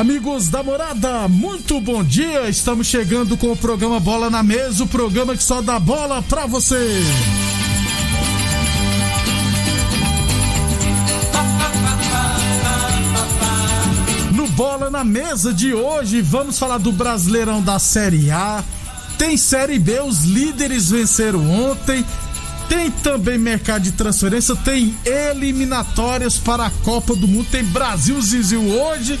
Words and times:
Amigos 0.00 0.48
da 0.48 0.62
morada, 0.62 1.28
muito 1.28 1.78
bom 1.78 2.02
dia. 2.02 2.48
Estamos 2.48 2.86
chegando 2.86 3.36
com 3.36 3.52
o 3.52 3.56
programa 3.56 4.00
Bola 4.00 4.30
na 4.30 4.42
Mesa 4.42 4.82
o 4.82 4.86
programa 4.86 5.36
que 5.36 5.42
só 5.42 5.60
dá 5.60 5.78
bola 5.78 6.22
pra 6.22 6.46
você. 6.46 7.02
No 14.32 14.46
Bola 14.48 14.88
na 14.88 15.04
Mesa 15.04 15.52
de 15.52 15.74
hoje, 15.74 16.22
vamos 16.22 16.58
falar 16.58 16.78
do 16.78 16.92
Brasileirão 16.92 17.60
da 17.60 17.78
Série 17.78 18.30
A. 18.30 18.64
Tem 19.18 19.36
Série 19.36 19.78
B, 19.78 20.00
os 20.00 20.24
líderes 20.24 20.88
venceram 20.88 21.46
ontem. 21.50 22.02
Tem 22.70 22.90
também 22.90 23.36
mercado 23.36 23.82
de 23.82 23.92
transferência, 23.92 24.56
tem 24.56 24.96
eliminatórias 25.04 26.38
para 26.38 26.64
a 26.64 26.70
Copa 26.70 27.14
do 27.14 27.28
Mundo, 27.28 27.48
tem 27.50 27.62
Brasil 27.64 28.18
Zizil 28.22 28.62
hoje. 28.62 29.20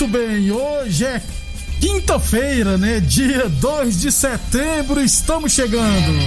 Muito 0.00 0.16
bem, 0.18 0.50
hoje 0.50 1.04
é 1.04 1.20
quinta-feira, 1.78 2.78
né? 2.78 3.00
Dia 3.00 3.50
2 3.50 4.00
de 4.00 4.10
setembro, 4.10 4.98
estamos 4.98 5.52
chegando. 5.52 6.18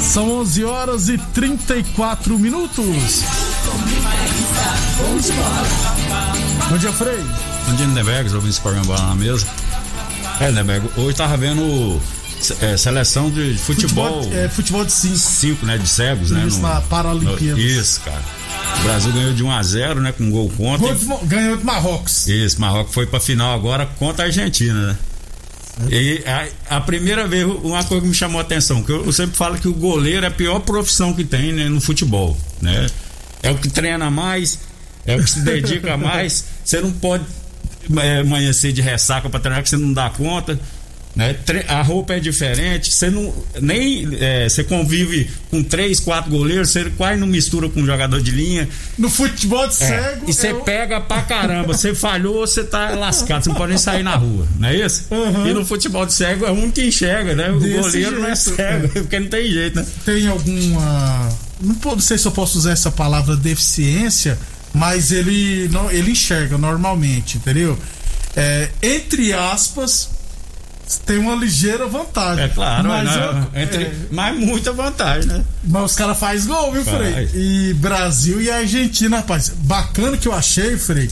São 0.00 0.30
11 0.42 0.64
horas 0.64 1.08
e 1.08 1.18
34 1.18 2.38
minutos. 2.38 3.24
Bom 6.68 6.78
dia, 6.78 6.92
Frei. 6.92 7.18
Bom 7.66 7.74
dia, 7.74 7.86
Lindenberg, 7.86 8.32
ouvindo 8.32 8.50
esse 8.50 8.60
programa 8.60 8.96
na 8.96 9.14
Mesa. 9.16 9.44
É, 10.40 10.50
Lindenberg, 10.50 10.88
hoje 10.96 11.16
tava 11.16 11.36
vendo 11.36 12.00
é, 12.60 12.76
seleção 12.76 13.30
de 13.30 13.56
futebol. 13.58 14.22
Futebol, 14.22 14.38
é, 14.38 14.48
futebol 14.48 14.84
de 14.84 14.92
5. 14.92 15.16
Cinco, 15.16 15.66
né? 15.66 15.78
De 15.78 15.88
cegos, 15.88 16.30
né? 16.30 16.44
Isso, 16.46 16.60
na 16.60 16.80
Paralimpíadas. 16.80 17.62
Isso, 17.62 18.00
cara. 18.00 18.22
O 18.80 18.82
Brasil 18.82 19.12
ganhou 19.12 19.32
de 19.32 19.42
1 19.42 19.50
a 19.50 19.62
0 19.62 20.00
né? 20.00 20.12
Com 20.12 20.30
gol 20.30 20.50
contra. 20.56 20.94
Gol 20.94 21.18
de 21.20 21.26
Ganhou 21.26 21.56
de 21.56 21.64
Marrocos. 21.64 22.26
Isso, 22.26 22.60
Marrocos 22.60 22.94
foi 22.94 23.06
pra 23.06 23.20
final 23.20 23.54
agora 23.54 23.86
contra 23.98 24.24
a 24.24 24.26
Argentina, 24.26 24.88
né? 24.88 24.98
E 25.90 26.22
a, 26.26 26.76
a 26.76 26.80
primeira 26.80 27.28
vez, 27.28 27.44
uma 27.44 27.84
coisa 27.84 28.00
que 28.00 28.08
me 28.08 28.14
chamou 28.14 28.38
a 28.38 28.42
atenção, 28.42 28.82
que 28.82 28.90
eu, 28.90 29.04
eu 29.04 29.12
sempre 29.12 29.36
falo 29.36 29.58
que 29.58 29.68
o 29.68 29.74
goleiro 29.74 30.24
é 30.24 30.28
a 30.28 30.30
pior 30.30 30.60
profissão 30.60 31.12
que 31.12 31.22
tem 31.22 31.52
né, 31.52 31.68
no 31.68 31.80
futebol, 31.82 32.36
né? 32.62 32.86
É 33.42 33.50
o 33.50 33.58
que 33.58 33.68
treina 33.68 34.10
mais, 34.10 34.58
é 35.04 35.16
o 35.16 35.22
que 35.22 35.30
se 35.30 35.40
dedica 35.40 35.96
mais. 35.98 36.44
Você 36.64 36.80
não 36.80 36.90
pode 36.92 37.24
é, 38.00 38.20
amanhecer 38.20 38.72
de 38.72 38.80
ressaca 38.80 39.28
pra 39.28 39.38
treinar 39.38 39.62
que 39.62 39.68
você 39.68 39.76
não 39.76 39.92
dá 39.92 40.08
conta. 40.08 40.58
Né? 41.16 41.34
A 41.66 41.80
roupa 41.80 42.12
é 42.12 42.20
diferente, 42.20 42.92
você 42.92 43.08
não 43.08 43.32
nem 43.62 44.06
é, 44.20 44.46
você 44.50 44.62
convive 44.62 45.30
com 45.50 45.62
três, 45.62 45.98
quatro 45.98 46.30
goleiros, 46.30 46.68
você 46.68 46.90
quase 46.90 47.18
não 47.18 47.26
mistura 47.26 47.70
com 47.70 47.80
um 47.80 47.86
jogador 47.86 48.20
de 48.20 48.30
linha. 48.30 48.68
No 48.98 49.08
futebol 49.08 49.66
de 49.66 49.82
É, 49.82 49.86
cego. 49.88 50.28
e 50.28 50.32
você 50.34 50.48
é 50.48 50.52
o- 50.54 50.60
pega 50.60 51.00
pra 51.00 51.22
caramba. 51.22 51.72
Você 51.72 51.94
falhou, 51.94 52.46
você 52.46 52.62
tá 52.62 52.90
lascado. 52.90 53.44
Você 53.44 53.48
não 53.48 53.56
pode 53.56 53.70
nem 53.70 53.78
sair 53.78 54.02
na 54.02 54.14
rua, 54.14 54.46
não 54.58 54.68
é 54.68 54.76
isso? 54.76 55.06
Uhum. 55.10 55.46
E 55.46 55.54
no 55.54 55.64
futebol 55.64 56.04
de 56.04 56.12
cego 56.12 56.44
é 56.44 56.50
um 56.50 56.70
que 56.70 56.84
enxerga, 56.84 57.34
né? 57.34 57.50
O 57.50 57.60
Desse 57.60 57.80
goleiro 57.80 58.20
não 58.20 58.26
é 58.28 58.36
jeito, 58.36 58.54
cego, 58.56 58.88
porque 59.00 59.18
não 59.18 59.28
tem 59.28 59.50
jeito, 59.50 59.76
né? 59.76 59.86
tem 60.04 60.26
alguma. 60.28 61.30
Não 61.62 61.98
sei 61.98 62.18
se 62.18 62.26
eu 62.26 62.32
posso 62.32 62.58
usar 62.58 62.72
essa 62.72 62.90
palavra 62.90 63.34
deficiência, 63.36 64.38
mas 64.74 65.12
ele 65.12 65.66
não, 65.72 65.90
ele 65.90 66.10
enxerga 66.10 66.58
normalmente, 66.58 67.38
entendeu? 67.38 67.78
É, 68.36 68.68
entre 68.82 69.32
aspas, 69.32 70.10
tem 71.04 71.18
uma 71.18 71.34
ligeira 71.34 71.86
vantagem. 71.86 72.44
É 72.44 72.48
claro, 72.48 72.88
mas, 72.88 73.04
mas, 73.04 73.16
eu- 73.16 73.62
entre, 73.62 73.82
é, 73.84 73.94
mas 74.10 74.38
muita 74.38 74.72
vantagem, 74.72 75.28
né? 75.28 75.44
mas 75.64 75.82
os 75.90 75.94
caras 75.96 76.18
fazem 76.18 76.46
gol, 76.46 76.72
viu, 76.72 76.84
Frei? 76.84 77.12
Faz. 77.12 77.30
E 77.34 77.74
Brasil 77.74 78.40
e 78.40 78.50
Argentina, 78.50 79.16
rapaz. 79.16 79.52
Bacana 79.56 80.16
que 80.16 80.28
eu 80.28 80.32
achei, 80.32 80.76
Frei, 80.78 81.10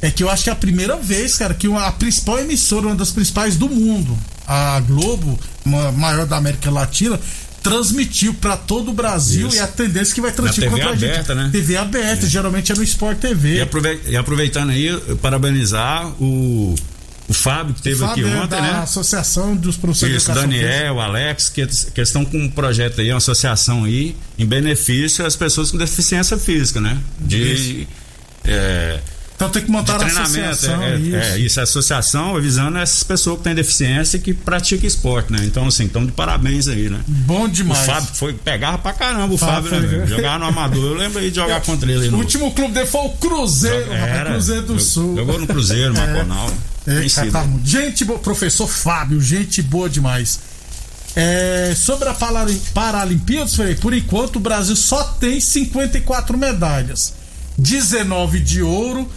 é 0.00 0.10
que 0.10 0.22
eu 0.22 0.30
acho 0.30 0.44
que 0.44 0.50
é 0.50 0.52
a 0.52 0.56
primeira 0.56 0.96
vez, 0.96 1.36
cara, 1.36 1.52
que 1.54 1.68
uma, 1.68 1.86
a 1.86 1.92
principal 1.92 2.38
emissora, 2.38 2.86
uma 2.86 2.96
das 2.96 3.10
principais 3.10 3.56
do 3.56 3.68
mundo, 3.68 4.16
a 4.46 4.80
Globo, 4.80 5.38
uma 5.64 5.92
maior 5.92 6.26
da 6.26 6.36
América 6.36 6.70
Latina, 6.70 7.18
transmitiu 7.62 8.34
pra 8.34 8.56
todo 8.58 8.90
o 8.90 8.92
Brasil 8.94 9.48
Isso. 9.48 9.56
e 9.56 9.60
a 9.60 9.66
tendência 9.66 10.12
é 10.12 10.14
que 10.14 10.20
vai 10.20 10.32
transmitir 10.32 10.64
TV 10.64 10.70
contra 10.76 10.90
a 10.90 10.96
gente. 10.96 11.10
aberta, 11.10 11.34
né? 11.34 11.48
TV 11.50 11.76
aberta, 11.78 12.26
geralmente 12.26 12.70
é 12.70 12.74
no 12.74 12.82
Sport 12.82 13.18
TV. 13.18 13.66
E 14.06 14.16
aproveitando 14.16 14.68
aí, 14.70 14.94
parabenizar 15.22 16.06
o, 16.22 16.74
o 17.26 17.32
Fábio 17.32 17.74
que 17.74 17.80
esteve 17.80 18.04
aqui 18.04 18.22
é 18.22 18.36
ontem, 18.36 18.48
da 18.56 18.60
né? 18.60 18.70
Associação 18.82 19.56
dos 19.56 19.76
Professores 19.76 20.16
Isso, 20.16 20.30
Educação 20.30 20.50
Daniel, 20.50 21.00
Alex, 21.00 21.48
que, 21.48 21.66
que 21.66 22.00
estão 22.00 22.24
com 22.24 22.38
um 22.38 22.50
projeto 22.50 23.00
aí, 23.00 23.10
uma 23.10 23.18
associação 23.18 23.84
aí, 23.84 24.14
em 24.38 24.44
benefício 24.44 25.24
às 25.24 25.34
pessoas 25.34 25.70
com 25.70 25.78
deficiência 25.78 26.36
física, 26.36 26.80
né? 26.80 26.98
De. 27.18 27.88
É, 28.44 29.00
Então 29.44 29.50
tem 29.50 29.62
que 29.64 29.70
montar 29.70 30.02
a 30.02 30.06
associação. 30.06 30.82
é, 30.82 30.96
isso. 30.96 31.16
é, 31.16 31.38
isso, 31.38 31.60
a 31.60 31.62
associação 31.64 32.36
avisando 32.36 32.78
essas 32.78 33.02
pessoas 33.02 33.38
que 33.38 33.44
têm 33.44 33.54
deficiência 33.54 34.16
e 34.16 34.20
que 34.20 34.32
praticam 34.34 34.86
esporte, 34.86 35.32
né? 35.32 35.38
Então, 35.44 35.66
assim, 35.66 35.84
então 35.84 36.04
de 36.06 36.12
parabéns 36.12 36.66
aí, 36.68 36.88
né? 36.88 37.00
Bom 37.06 37.44
O 37.44 37.48
demais. 37.48 37.84
Fábio 37.86 38.08
foi, 38.14 38.32
pegava 38.32 38.78
pra 38.78 38.92
caramba 38.92 39.34
o 39.34 39.38
Fábio 39.38 39.70
Fábio, 39.70 39.98
né? 39.98 40.06
Jogava 40.06 40.38
no 40.38 40.44
amador, 40.46 40.92
eu 40.92 40.94
lembro 40.94 41.18
aí 41.18 41.30
de 41.30 41.36
jogar 41.36 41.60
contra 41.62 41.90
ele. 41.92 42.02
aí 42.04 42.08
O 42.08 42.12
No, 42.12 42.18
último 42.18 42.52
clube 42.52 42.72
dele 42.74 42.86
foi 42.86 43.02
o 43.02 43.10
Cruzeiro, 43.10 43.90
rapaz, 43.92 44.10
era, 44.10 44.30
Cruzeiro 44.30 44.62
do 44.62 44.68
jog- 44.74 44.82
Sul. 44.82 45.16
Jogou 45.16 45.38
no 45.40 45.46
Cruzeiro, 45.46 45.92
Maconal. 45.96 46.50
É, 46.86 47.08
cara, 47.08 47.30
tá 47.30 47.46
gente 47.64 48.04
boa, 48.04 48.18
professor 48.18 48.66
Fábio, 48.66 49.20
gente 49.20 49.60
boa 49.62 49.88
demais. 49.88 50.40
É, 51.16 51.72
sobre 51.76 52.08
a 52.08 52.14
Parali- 52.14 52.60
Paralimpíadas, 52.74 53.54
Frei, 53.54 53.74
por 53.76 53.94
enquanto 53.94 54.36
o 54.36 54.40
Brasil 54.40 54.74
só 54.74 55.02
tem 55.04 55.40
54 55.40 56.36
medalhas: 56.36 57.14
19 57.56 58.40
de 58.40 58.62
ouro, 58.62 59.08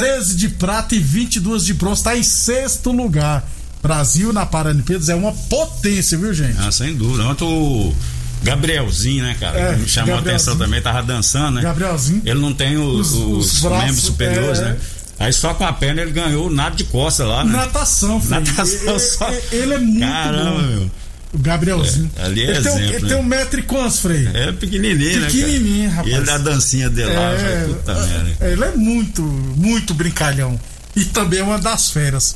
13 0.00 0.36
de 0.36 0.48
prata 0.50 0.94
e 0.94 0.98
22 0.98 1.64
de 1.64 1.72
bronze. 1.74 2.00
Está 2.00 2.16
em 2.16 2.22
sexto 2.22 2.92
lugar. 2.92 3.48
Brasil 3.82 4.32
na 4.32 4.44
Paralimpíadas 4.44 5.08
é 5.08 5.14
uma 5.14 5.32
potência, 5.32 6.18
viu, 6.18 6.34
gente? 6.34 6.56
Ah, 6.58 6.70
sem 6.72 6.94
dúvida. 6.94 7.24
Ontem 7.24 7.44
o 7.44 7.94
Gabrielzinho, 8.42 9.24
né, 9.24 9.36
cara? 9.38 9.58
É, 9.58 9.74
que 9.74 9.80
me 9.80 9.88
chamou 9.88 10.16
a 10.16 10.18
atenção 10.18 10.56
também, 10.58 10.82
tava 10.82 11.02
dançando, 11.02 11.56
né? 11.56 11.62
Gabrielzinho. 11.62 12.20
Ele 12.24 12.40
não 12.40 12.52
tem 12.52 12.76
os, 12.76 13.12
Os- 13.12 13.14
os 13.14 13.54
os 13.54 13.60
braços, 13.62 13.84
membros 13.84 14.04
superiores, 14.04 14.58
é. 14.58 14.64
né? 14.64 14.76
Aí 15.18 15.32
só 15.32 15.54
com 15.54 15.64
a 15.64 15.72
perna 15.72 16.02
ele 16.02 16.10
ganhou 16.10 16.48
o 16.48 16.50
nado 16.52 16.76
de 16.76 16.84
costa 16.84 17.24
lá, 17.24 17.42
né? 17.44 17.52
Natação, 17.52 18.20
Frei. 18.20 18.40
Natação 18.40 18.90
Ele- 18.90 18.98
só. 19.00 19.30
Ele 19.50 19.74
é 19.74 19.78
muito 19.78 20.00
Caramba, 20.00 20.50
bom. 20.50 20.66
meu. 20.66 20.90
O 21.36 21.38
Gabrielzinho. 21.38 22.10
É, 22.16 22.24
ali 22.24 22.42
é 22.44 22.50
ele 22.50 22.62
tem, 22.62 22.72
exemplo, 22.72 22.94
ele 22.94 23.02
né? 23.02 23.08
tem 23.08 23.16
um 23.18 23.22
metro 23.22 23.60
e 23.60 23.62
quantos, 23.62 23.98
Frei? 23.98 24.26
É 24.32 24.52
pequenininho, 24.52 25.20
né? 25.20 25.26
Pequenininho, 25.26 25.90
rapaz. 25.90 26.08
E 26.08 26.16
ele 26.16 26.30
a 26.30 26.38
dancinha 26.38 26.88
dele 26.88 27.12
lá, 27.12 27.32
É, 27.32 27.64
puta 27.66 27.94
merda. 27.94 28.36
é, 28.40 28.52
ele 28.52 28.64
é 28.64 28.72
muito, 28.74 29.22
muito 29.22 29.92
brincalhão. 29.92 30.58
e 30.96 31.04
também 31.04 31.40
é 31.40 31.42
uma 31.42 31.58
das 31.58 31.90
feras. 31.90 32.34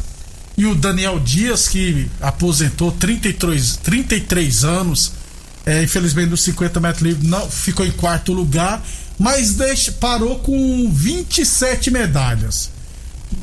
E 0.56 0.66
o 0.66 0.74
Daniel 0.74 1.18
Dias, 1.18 1.66
que 1.66 2.10
aposentou 2.20 2.92
33, 2.92 3.76
33 3.82 4.64
anos, 4.64 5.12
é, 5.64 5.82
infelizmente 5.82 6.28
nos 6.28 6.42
50 6.42 6.78
metros 6.78 7.02
livres 7.02 7.26
não 7.26 7.48
ficou 7.50 7.86
em 7.86 7.90
quarto 7.90 8.34
lugar, 8.34 8.82
mas 9.18 9.54
deixa, 9.54 9.92
parou 9.92 10.38
com 10.40 10.90
27 10.92 11.90
medalhas 11.90 12.70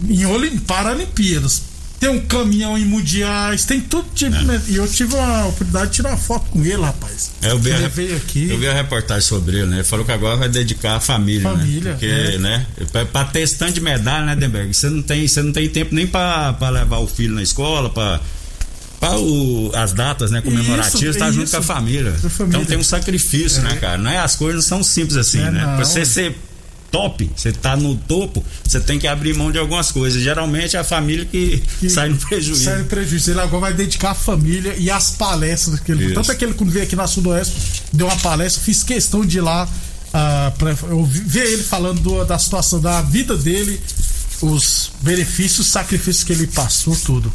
em 0.08 0.24
Olim, 0.26 0.60
Paralimpíadas. 0.60 1.62
Tem 2.00 2.10
um 2.10 2.20
caminhão 2.20 2.78
em 2.78 2.86
mundiais, 2.86 3.66
tem 3.66 3.82
tudo 3.82 4.08
tipo. 4.14 4.36
É. 4.36 4.62
E 4.68 4.76
eu 4.76 4.88
tive 4.88 5.18
a 5.18 5.46
oportunidade 5.48 5.88
de 5.88 5.96
tirar 5.96 6.10
uma 6.10 6.18
foto 6.18 6.46
com 6.52 6.64
ele, 6.64 6.80
rapaz. 6.82 7.32
É, 7.42 7.50
eu 7.52 7.58
vi, 7.58 7.72
a, 7.72 7.78
ele 7.78 7.88
veio 7.90 8.16
aqui. 8.16 8.50
eu 8.52 8.60
vi 8.60 8.68
a 8.68 8.74
reportagem 8.74 9.24
sobre 9.24 9.58
ele, 9.58 9.66
né? 9.66 9.78
Ele 9.78 9.84
falou 9.84 10.06
que 10.06 10.12
agora 10.12 10.38
vai 10.38 10.48
dedicar 10.48 10.98
à 10.98 11.00
família, 11.00 11.50
Família, 11.50 11.82
né? 11.84 11.92
Porque, 11.94 12.06
é. 12.06 12.38
né? 12.38 12.66
Pra, 12.92 13.06
pra 13.06 13.26
ter 13.26 13.40
esse 13.42 13.56
tanto 13.58 13.74
de 13.74 13.82
medalha, 13.82 14.26
né, 14.28 14.36
Denberg? 14.36 14.72
Você 14.74 14.90
não 14.90 15.02
tem, 15.02 15.28
você 15.28 15.42
não 15.42 15.52
tem 15.52 15.68
tempo 15.70 15.96
nem 15.96 16.06
pra, 16.06 16.54
pra 16.54 16.70
levar 16.70 16.98
o 17.00 17.08
filho 17.08 17.34
na 17.34 17.42
escola, 17.42 17.90
pra, 17.90 18.22
pra 19.00 19.18
o, 19.18 19.72
as 19.74 19.92
datas, 19.92 20.30
né, 20.30 20.40
comemorativas, 20.42 21.16
Isso, 21.16 21.18
tá 21.20 21.32
junto 21.32 21.46
isso. 21.46 21.54
com 21.54 21.64
a 21.64 21.64
família. 21.64 22.12
A 22.12 22.30
família. 22.30 22.58
Então 22.58 22.66
tem 22.66 22.78
um 22.78 22.84
sacrifício, 22.84 23.64
né, 23.64 23.76
cara? 23.78 23.98
Não 23.98 24.12
é, 24.12 24.20
as 24.20 24.36
coisas 24.36 24.70
não 24.70 24.78
são 24.78 24.84
simples 24.84 25.18
assim, 25.18 25.40
É, 25.40 25.50
né? 25.50 25.66
não. 25.66 25.78
Pra 25.78 25.86
você 25.86 26.06
ser 26.06 26.36
top, 26.92 27.30
você 27.36 27.52
tá 27.52 27.76
no 27.76 27.96
topo, 27.96 28.44
você 28.64 28.80
tem 28.80 28.98
que 28.98 29.08
abrir 29.08 29.36
mão 29.36 29.52
de 29.52 29.58
algumas 29.58 29.92
coisas. 29.92 30.22
Geralmente 30.22 30.76
é 30.76 30.80
a 30.80 30.84
família 30.84 31.26
que, 31.26 31.62
que 31.80 31.90
sai 31.90 32.10
no 32.10 32.18
prejuízo. 32.18 32.64
Sai 32.64 32.80
no 32.80 32.86
prejuízo. 32.86 33.32
Ele 33.32 33.42
agora 33.42 33.62
vai 33.62 33.74
dedicar 33.74 34.12
a 34.12 34.16
família 34.16 34.74
e 34.78 34.90
as 34.90 35.12
palestras 35.12 35.80
que 35.80 35.92
ele. 35.92 36.06
Isso. 36.06 36.14
Tanto 36.16 36.32
é 36.32 36.36
que 36.36 36.46
ele, 36.46 36.54
quando 36.54 36.72
veio 36.72 36.86
aqui 36.86 36.96
na 36.96 37.08
Sudoeste, 37.08 37.84
deu 37.94 38.08
uma 38.08 38.18
palestra, 38.18 38.62
fiz 38.64 38.84
questão 38.84 39.26
de 39.26 39.38
ir 39.38 39.42
lá 39.42 39.68
ah, 40.14 40.52
pra 40.58 40.72
eu 40.90 41.04
ver 41.06 41.52
ele 41.52 41.64
falando 41.64 42.00
do- 42.02 42.24
da 42.26 42.40
situação 42.40 42.80
da 42.80 43.02
vida 43.02 43.36
dele, 43.38 43.80
os 44.42 44.92
benefícios, 45.02 45.68
sacrifícios 45.68 46.24
que 46.24 46.32
ele 46.34 46.48
passou, 46.48 46.96
tudo. 46.96 47.32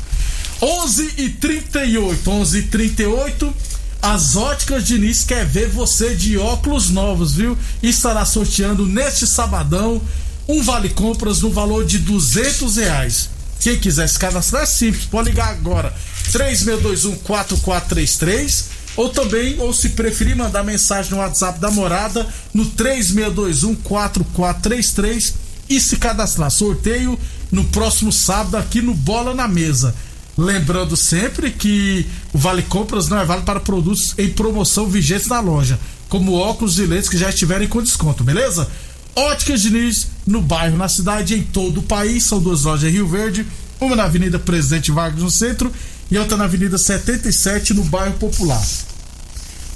11 0.61 1.15
e 1.19 1.29
38 1.29 2.31
11 2.31 2.59
e 2.59 2.63
38 2.63 3.55
as 4.03 4.37
óticas 4.37 4.85
Diniz 4.85 5.23
quer 5.23 5.47
ver 5.47 5.69
você 5.69 6.17
de 6.17 6.37
óculos 6.37 6.91
novos, 6.91 7.37
viu? 7.37 7.57
Estará 7.81 8.25
sorteando 8.25 8.85
neste 8.85 9.29
sabadão 9.29 10.03
um 10.49 10.61
vale 10.61 10.89
compras 10.89 11.41
no 11.41 11.53
valor 11.53 11.87
de 11.87 12.01
200 12.01 12.77
reais. 12.77 13.31
Quem 13.61 13.79
quiser 13.79 14.09
se 14.09 14.19
cadastrar 14.19 14.65
é 14.65 14.67
simples, 14.67 15.05
pode 15.05 15.31
ligar 15.31 15.51
agora 15.51 15.95
36214433 16.33 18.65
ou 18.97 19.09
também, 19.09 19.61
ou 19.61 19.73
se 19.73 19.91
preferir, 19.91 20.37
mandar 20.37 20.65
mensagem 20.65 21.13
no 21.13 21.19
WhatsApp 21.19 21.61
da 21.61 21.71
morada 21.71 22.27
no 22.53 22.67
36214433 22.73 25.35
e 25.69 25.81
se 25.81 25.97
cadastrar. 25.97 26.51
Sorteio 26.51 27.17
no 27.53 27.63
próximo 27.65 28.13
sábado 28.13 28.57
aqui 28.57 28.83
no 28.83 28.95
Bola 28.95 29.33
na 29.33 29.47
Mesa. 29.47 29.95
Lembrando 30.37 30.97
sempre 30.97 31.51
que 31.51 32.07
o 32.33 32.39
Vale 32.39 32.63
Compras 32.63 33.09
não 33.09 33.19
é 33.19 33.25
válido 33.25 33.45
para 33.45 33.61
produtos 33.61 34.15
em 34.17 34.31
promoção 34.31 34.89
vigentes 34.89 35.29
na 35.29 35.41
loja, 35.41 35.79
como 36.09 36.35
óculos 36.35 36.79
e 36.79 36.87
lentes 36.87 37.09
que 37.09 37.19
já 37.19 37.29
estiverem 37.29 37.69
com 37.69 37.83
desconto, 37.83 38.25
beleza? 38.25 38.69
Óticas 39.15 39.61
Diniz, 39.61 40.07
no 40.27 40.41
bairro, 40.41 40.77
na 40.77 40.89
cidade 40.89 41.35
em 41.35 41.43
todo 41.43 41.81
o 41.81 41.83
país. 41.83 42.25
São 42.25 42.41
duas 42.41 42.63
lojas 42.63 42.89
em 42.89 42.93
Rio 42.93 43.07
Verde, 43.07 43.47
uma 43.79 43.95
na 43.95 44.05
Avenida 44.05 44.39
Presidente 44.39 44.91
Vargas 44.91 45.23
no 45.23 45.31
centro 45.31 45.71
e 46.11 46.17
outra 46.17 46.37
na 46.37 46.45
Avenida 46.45 46.79
77 46.79 47.75
no 47.75 47.85
bairro 47.85 48.15
Popular. 48.15 48.63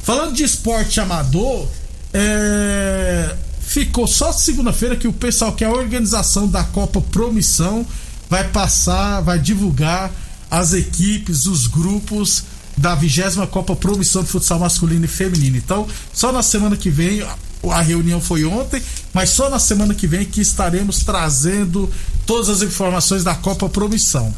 Falando 0.03 0.35
de 0.35 0.45
esporte 0.45 1.01
amador, 1.01 1.69
é, 2.15 3.35
ficou 3.61 4.07
só 4.07 4.33
segunda-feira 4.33 4.97
que 4.97 5.09
o 5.09 5.13
pessoal 5.13 5.53
que 5.53 5.65
é 5.65 5.67
a 5.67 5.73
organização 5.73 6.49
da 6.49 6.65
Copa 6.65 7.01
Promissão 7.01 7.87
vai 8.31 8.49
passar, 8.49 9.21
vai 9.21 9.39
divulgar 9.39 10.11
as 10.51 10.73
equipes, 10.73 11.47
os 11.47 11.67
grupos 11.67 12.45
da 12.77 12.95
vigésima 12.95 13.47
Copa 13.47 13.75
Promissão 13.75 14.23
de 14.23 14.29
Futsal 14.29 14.59
Masculino 14.59 15.05
e 15.05 15.09
Feminino. 15.09 15.57
Então, 15.57 15.87
só 16.13 16.31
na 16.31 16.43
semana 16.43 16.77
que 16.77 16.91
vem, 16.91 17.23
a- 17.23 17.81
reunião 17.83 18.21
foi 18.21 18.45
ontem, 18.45 18.81
mas 19.15 19.31
só 19.31 19.49
na 19.51 19.59
semana 19.59 19.95
que 19.95 20.07
vem 20.07 20.25
que 20.25 20.41
estaremos 20.41 20.99
trazendo 20.99 21.91
todas 22.27 22.49
as 22.49 22.63
informações 22.63 23.25
da 23.25 23.35
Copa 23.35 23.69
Promissão. 23.69 24.33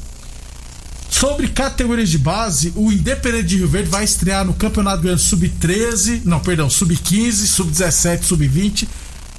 Sobre 1.10 1.48
categorias 1.48 2.10
de 2.10 2.18
base, 2.18 2.72
o 2.76 2.92
Independente 2.92 3.46
de 3.46 3.56
Rio 3.56 3.68
Verde 3.68 3.88
vai 3.90 4.04
estrear 4.04 4.44
no 4.44 4.52
Campeonato 4.54 5.02
Goiano 5.02 5.18
Sub-13, 5.18 6.20
não, 6.24 6.38
perdão, 6.38 6.68
Sub-15, 6.70 7.32
Sub-17, 7.46 8.22
Sub-20. 8.24 8.86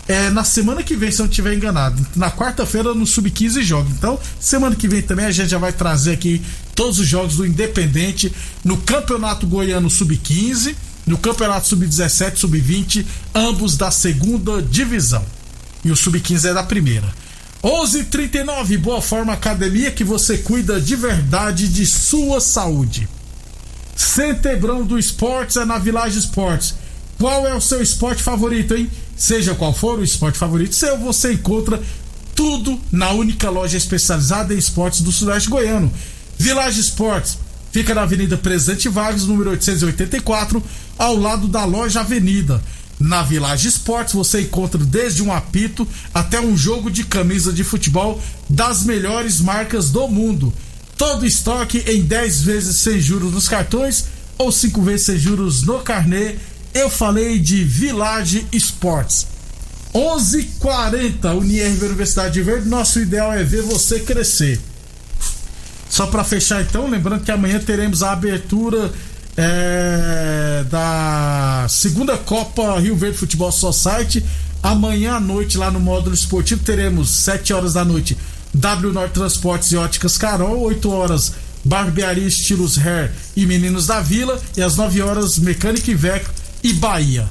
É, 0.09 0.31
na 0.31 0.43
semana 0.43 0.81
que 0.81 0.95
vem, 0.95 1.11
se 1.11 1.21
eu 1.21 1.25
não 1.25 1.29
estiver 1.29 1.53
enganado. 1.53 2.03
Na 2.15 2.31
quarta-feira 2.31 2.95
no 2.95 3.05
Sub-15 3.05 3.61
joga. 3.61 3.87
Então, 3.91 4.19
semana 4.39 4.75
que 4.75 4.87
vem 4.87 5.03
também 5.03 5.27
a 5.27 5.31
gente 5.31 5.49
já 5.49 5.59
vai 5.59 5.71
trazer 5.71 6.13
aqui 6.13 6.41
todos 6.73 6.97
os 6.97 7.05
jogos 7.05 7.35
do 7.35 7.45
Independente 7.45 8.33
no 8.65 8.75
Campeonato 8.77 9.45
Goiano 9.45 9.87
Sub-15, 9.87 10.75
no 11.05 11.15
Campeonato 11.15 11.67
Sub-17, 11.67 12.37
Sub-20, 12.37 13.05
ambos 13.35 13.77
da 13.77 13.91
segunda 13.91 14.63
divisão. 14.63 15.23
E 15.85 15.91
o 15.91 15.95
Sub-15 15.95 16.49
é 16.49 16.53
da 16.55 16.63
primeira. 16.63 17.13
11:39 17.63 18.77
Boa 18.79 19.03
Forma 19.03 19.33
Academia 19.33 19.91
que 19.91 20.03
você 20.03 20.39
cuida 20.39 20.81
de 20.81 20.95
verdade 20.95 21.67
de 21.67 21.85
sua 21.85 22.41
saúde. 22.41 23.07
Centebrão 23.95 24.83
do 24.83 24.97
Esportes 24.97 25.57
é 25.57 25.65
na 25.65 25.77
Village 25.77 26.17
Esportes. 26.17 26.73
Qual 27.19 27.45
é 27.45 27.53
o 27.53 27.61
seu 27.61 27.79
esporte 27.79 28.23
favorito, 28.23 28.73
hein? 28.73 28.89
Seja 29.19 29.53
qual 29.53 29.73
for 29.73 29.99
o 29.99 30.03
esporte 30.03 30.39
favorito 30.39 30.73
seu, 30.73 30.97
você 30.97 31.33
encontra 31.33 31.81
tudo 32.33 32.79
na 32.89 33.11
única 33.11 33.49
loja 33.49 33.75
especializada 33.75 34.53
em 34.53 34.57
esportes 34.57 35.01
do 35.01 35.11
Sudeste 35.11 35.49
Goiano. 35.49 35.91
Village 36.37 36.79
Esportes 36.79 37.37
fica 37.69 37.93
na 37.93 38.03
Avenida 38.03 38.37
Presidente 38.37 38.87
Vargas, 38.87 39.25
número 39.25 39.49
884, 39.49 40.63
ao 40.97 41.17
lado 41.17 41.49
da 41.49 41.65
loja 41.65 41.99
Avenida. 41.99 42.63
Na 42.97 43.21
Village 43.21 43.67
Esportes 43.67 44.13
você 44.13 44.39
encontra 44.39 44.79
desde 44.85 45.21
um 45.21 45.33
apito 45.33 45.85
até 46.13 46.39
um 46.39 46.55
jogo 46.55 46.89
de 46.89 47.03
camisa 47.03 47.51
de 47.51 47.65
futebol 47.65 48.21
das 48.49 48.85
melhores 48.85 49.41
marcas 49.41 49.89
do 49.89 50.07
mundo. 50.07 50.53
Todo 50.97 51.25
estoque 51.25 51.83
em 51.87 52.03
10 52.03 52.41
vezes 52.41 52.77
sem 52.77 53.01
juros 53.01 53.33
nos 53.33 53.49
cartões 53.49 54.05
ou 54.37 54.49
5 54.49 54.81
vezes 54.81 55.05
sem 55.07 55.17
juros 55.17 55.63
no 55.63 55.79
carnê. 55.79 56.35
Eu 56.73 56.89
falei 56.89 57.39
de 57.39 57.63
Village 57.63 58.45
Esportes. 58.51 59.27
11:40 59.93 61.35
Unirv 61.35 61.83
Universidade 61.83 62.33
de 62.33 62.41
Verde. 62.41 62.67
Nosso 62.67 62.99
ideal 62.99 63.33
é 63.33 63.43
ver 63.43 63.63
você 63.63 63.99
crescer. 63.99 64.59
Só 65.89 66.05
para 66.05 66.23
fechar 66.23 66.61
então, 66.61 66.87
lembrando 66.87 67.23
que 67.23 67.31
amanhã 67.31 67.59
teremos 67.59 68.03
a 68.03 68.11
abertura 68.11 68.91
é, 69.35 70.63
da 70.69 71.65
segunda 71.67 72.17
Copa 72.17 72.79
Rio 72.79 72.95
Verde 72.95 73.17
Futebol 73.17 73.51
Society. 73.51 74.23
Amanhã 74.61 75.13
à 75.15 75.19
noite, 75.19 75.57
lá 75.57 75.71
no 75.71 75.79
módulo 75.79 76.13
esportivo, 76.13 76.63
teremos 76.63 77.09
7 77.09 77.53
horas 77.53 77.73
da 77.73 77.83
noite 77.83 78.15
W 78.53 78.93
Norte 78.93 79.13
Transportes 79.13 79.71
e 79.71 79.77
Óticas 79.77 80.17
Carol, 80.17 80.59
8 80.61 80.91
horas 80.91 81.33
Barbearia 81.63 82.27
Estilos 82.27 82.77
Hair 82.77 83.11
e 83.35 83.45
Meninos 83.45 83.87
da 83.87 84.01
Vila, 84.01 84.39
e 84.55 84.61
às 84.61 84.75
9 84.75 85.01
horas 85.01 85.39
Mecânica 85.39 85.89
Iveco 85.89 86.29
e 86.69 86.73
Bahia. 86.73 87.27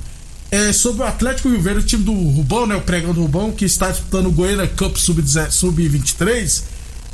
É, 0.51 0.73
sobre 0.73 1.03
o 1.03 1.07
Atlético 1.07 1.49
Rio 1.49 1.61
Verde, 1.61 1.81
o 1.81 1.83
time 1.83 2.03
do 2.03 2.13
Rubão, 2.13 2.67
né, 2.67 2.75
o 2.75 2.81
pregão 2.81 3.13
do 3.13 3.21
Rubão, 3.23 3.53
que 3.53 3.65
está 3.65 3.91
disputando 3.91 4.27
o 4.27 4.33
Goiânia 4.33 4.67
Cup 4.67 4.97
Sub-10 4.97 5.51
Sub-23. 5.51 6.63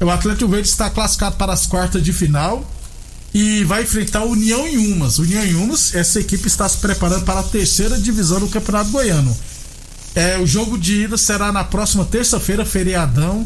O 0.01 0.11
Atlético 0.11 0.51
Verde 0.51 0.69
está 0.69 0.89
classificado 0.89 1.37
para 1.37 1.53
as 1.53 1.67
quartas 1.67 2.03
de 2.03 2.13
final 2.13 2.69
e 3.33 3.65
vai 3.65 3.83
enfrentar 3.83 4.21
a 4.21 4.25
União 4.25 4.67
em 4.67 4.93
Umas. 4.93 5.19
União 5.19 5.45
em 5.45 5.55
Umas, 5.55 5.95
essa 5.95 6.21
equipe 6.21 6.47
está 6.47 6.69
se 6.69 6.79
preparando 6.79 7.25
para 7.25 7.41
a 7.41 7.43
terceira 7.43 7.99
divisão 7.99 8.39
do 8.39 8.49
Campeonato 8.49 8.91
Goiano. 8.91 9.37
É, 10.15 10.39
o 10.39 10.47
jogo 10.47 10.79
de 10.79 11.03
ida 11.03 11.17
será 11.17 11.51
na 11.51 11.65
próxima 11.65 12.05
terça-feira, 12.05 12.65
feriadão, 12.65 13.45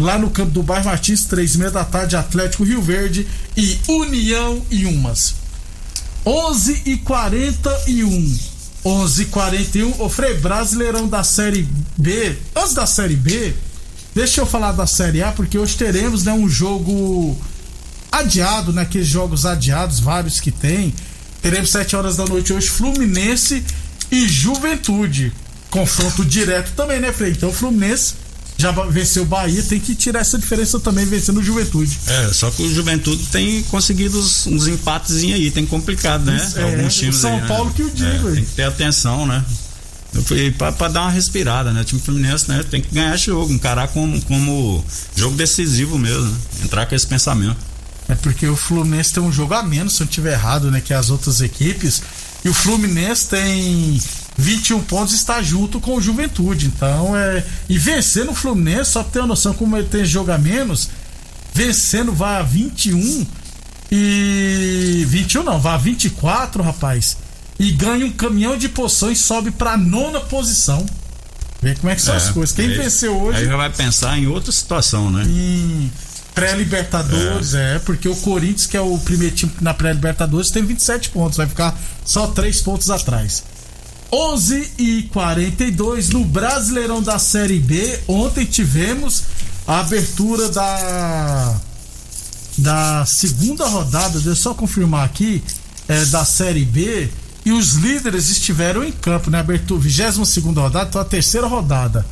lá 0.00 0.18
no 0.18 0.30
campo 0.30 0.50
do 0.50 0.64
bairro 0.64 0.86
Martins, 0.86 1.24
três 1.24 1.54
e 1.54 1.58
meia 1.58 1.70
da 1.70 1.84
tarde, 1.84 2.16
Atlético 2.16 2.64
Rio 2.64 2.82
Verde 2.82 3.26
e 3.56 3.78
União 3.86 4.60
em 4.68 4.86
Umas. 4.86 5.47
11 6.28 6.82
e 6.84 6.98
41 6.98 8.38
11 8.84 9.22
e 9.22 9.24
41 9.24 9.94
o 9.98 10.10
Frei 10.10 10.34
Brasileirão 10.34 11.08
da 11.08 11.24
Série 11.24 11.66
B. 11.96 12.36
Antes 12.54 12.74
da 12.74 12.84
Série 12.86 13.16
B, 13.16 13.54
deixa 14.14 14.42
eu 14.42 14.46
falar 14.46 14.72
da 14.72 14.86
Série 14.86 15.22
A, 15.22 15.32
porque 15.32 15.56
hoje 15.56 15.74
teremos 15.78 16.24
né, 16.24 16.32
um 16.34 16.46
jogo 16.46 17.34
adiado, 18.12 18.74
né? 18.74 18.82
Aqueles 18.82 19.08
jogos 19.08 19.46
adiados, 19.46 20.00
vários 20.00 20.38
que 20.38 20.50
tem. 20.50 20.92
Teremos 21.40 21.70
7 21.70 21.96
horas 21.96 22.18
da 22.18 22.26
noite 22.26 22.52
hoje, 22.52 22.68
Fluminense 22.68 23.64
e 24.12 24.28
Juventude. 24.28 25.32
Confronto 25.70 26.26
direto 26.26 26.72
também, 26.76 27.00
né, 27.00 27.10
Frei? 27.10 27.32
Então, 27.32 27.50
Fluminense 27.50 28.14
já 28.58 28.72
venceu 28.72 29.22
o 29.22 29.26
Bahia, 29.26 29.62
tem 29.62 29.78
que 29.78 29.94
tirar 29.94 30.18
essa 30.18 30.36
diferença 30.36 30.80
também 30.80 31.06
vencendo 31.06 31.38
o 31.38 31.42
Juventude. 31.42 31.96
É, 32.08 32.32
só 32.32 32.50
que 32.50 32.60
o 32.60 32.74
Juventude 32.74 33.26
tem 33.26 33.62
conseguido 33.64 34.18
uns, 34.18 34.48
uns 34.48 34.66
empatezinhos 34.66 35.38
aí, 35.38 35.50
tem 35.52 35.64
complicado, 35.64 36.24
né? 36.24 36.36
Isso, 36.36 36.58
é, 36.58 36.64
Alguns 36.64 36.96
times 36.96 37.16
São 37.16 37.34
aí, 37.34 37.40
né? 37.40 37.46
Paulo 37.46 37.72
que 37.72 37.82
o 37.82 37.90
diga, 37.90 38.28
É, 38.30 38.34
tem 38.34 38.44
que 38.44 38.50
ter 38.50 38.64
atenção, 38.64 39.24
né? 39.26 39.44
Eu 40.12 40.52
pra 40.72 40.88
dar 40.88 41.02
uma 41.02 41.10
respirada, 41.10 41.72
né? 41.72 41.82
O 41.82 41.84
time 41.84 42.00
Fluminense, 42.00 42.48
né? 42.48 42.64
Tem 42.68 42.82
que 42.82 42.92
ganhar 42.92 43.16
jogo, 43.16 43.52
encarar 43.52 43.88
como, 43.88 44.20
como 44.22 44.84
jogo 45.14 45.36
decisivo 45.36 45.96
mesmo, 45.96 46.24
né? 46.24 46.36
Entrar 46.64 46.86
com 46.86 46.96
esse 46.96 47.06
pensamento. 47.06 47.56
É 48.08 48.14
porque 48.16 48.46
o 48.48 48.56
Fluminense 48.56 49.12
tem 49.12 49.22
um 49.22 49.30
jogo 49.30 49.54
a 49.54 49.62
menos, 49.62 49.94
se 49.94 50.02
eu 50.02 50.06
não 50.06 50.10
estiver 50.10 50.32
errado, 50.32 50.70
né? 50.70 50.80
Que 50.80 50.92
as 50.92 51.10
outras 51.10 51.40
equipes. 51.40 52.02
E 52.44 52.48
o 52.48 52.54
Fluminense 52.54 53.28
tem 53.28 54.00
21 54.38 54.82
pontos 54.82 55.12
está 55.14 55.42
junto 55.42 55.80
com 55.80 55.96
o 55.96 56.00
Juventude. 56.00 56.66
Então 56.66 57.14
é. 57.16 57.44
E 57.68 57.76
vencendo 57.76 58.30
o 58.30 58.34
Fluminense, 58.34 58.92
só 58.92 59.02
pra 59.02 59.12
ter 59.12 59.18
uma 59.18 59.26
noção 59.26 59.52
como 59.52 59.76
ele 59.76 59.88
tem 59.88 60.04
jogo 60.04 60.30
a 60.30 60.38
menos, 60.38 60.88
vencendo 61.52 62.12
vai 62.12 62.36
a 62.36 62.42
21 62.42 63.26
e. 63.90 65.04
21 65.08 65.42
não, 65.42 65.60
vai 65.60 65.74
a 65.74 65.76
24, 65.76 66.62
rapaz. 66.62 67.16
E 67.58 67.72
ganha 67.72 68.06
um 68.06 68.12
caminhão 68.12 68.56
de 68.56 68.68
poções 68.68 69.18
e 69.18 69.22
sobe 69.22 69.50
pra 69.50 69.76
nona 69.76 70.20
posição. 70.20 70.86
Vê 71.60 71.74
como 71.74 71.90
é 71.90 71.96
que 71.96 72.02
são 72.02 72.14
as 72.14 72.30
coisas. 72.30 72.54
Quem 72.54 72.68
aí, 72.68 72.76
venceu 72.76 73.20
hoje. 73.20 73.40
Aí 73.40 73.46
já 73.46 73.56
vai 73.56 73.70
pensar 73.70 74.16
em 74.16 74.28
outra 74.28 74.52
situação, 74.52 75.10
né? 75.10 75.24
em 75.24 75.90
pré-libertadores, 76.32 77.54
é. 77.54 77.80
porque 77.80 78.08
o 78.08 78.14
Corinthians, 78.14 78.66
que 78.66 78.76
é 78.76 78.80
o 78.80 78.96
primeiro 78.98 79.34
time 79.34 79.52
na 79.60 79.74
pré-libertadores, 79.74 80.52
tem 80.52 80.64
27 80.64 81.10
pontos, 81.10 81.36
vai 81.36 81.48
ficar 81.48 81.76
só 82.04 82.28
3 82.28 82.60
pontos 82.60 82.90
atrás. 82.90 83.42
11 84.10 84.72
e 84.78 85.02
42 85.12 86.10
no 86.10 86.24
Brasileirão 86.24 87.02
da 87.02 87.18
Série 87.18 87.58
B. 87.58 88.00
Ontem 88.08 88.44
tivemos 88.44 89.24
a 89.66 89.80
abertura 89.80 90.48
da 90.48 91.60
da 92.56 93.06
segunda 93.06 93.66
rodada, 93.66 94.14
deixa 94.14 94.30
eu 94.30 94.34
só 94.34 94.52
confirmar 94.52 95.04
aqui, 95.04 95.42
é, 95.86 96.04
da 96.06 96.24
Série 96.24 96.64
B. 96.64 97.08
E 97.44 97.52
os 97.52 97.74
líderes 97.74 98.28
estiveram 98.30 98.82
em 98.82 98.90
campo, 98.90 99.30
né? 99.30 99.38
Abertura, 99.38 99.80
22 99.80 100.28
segunda 100.28 100.60
rodada, 100.62 100.88
então 100.88 101.00
a 101.00 101.04
terceira 101.04 101.46
rodada. 101.46 102.04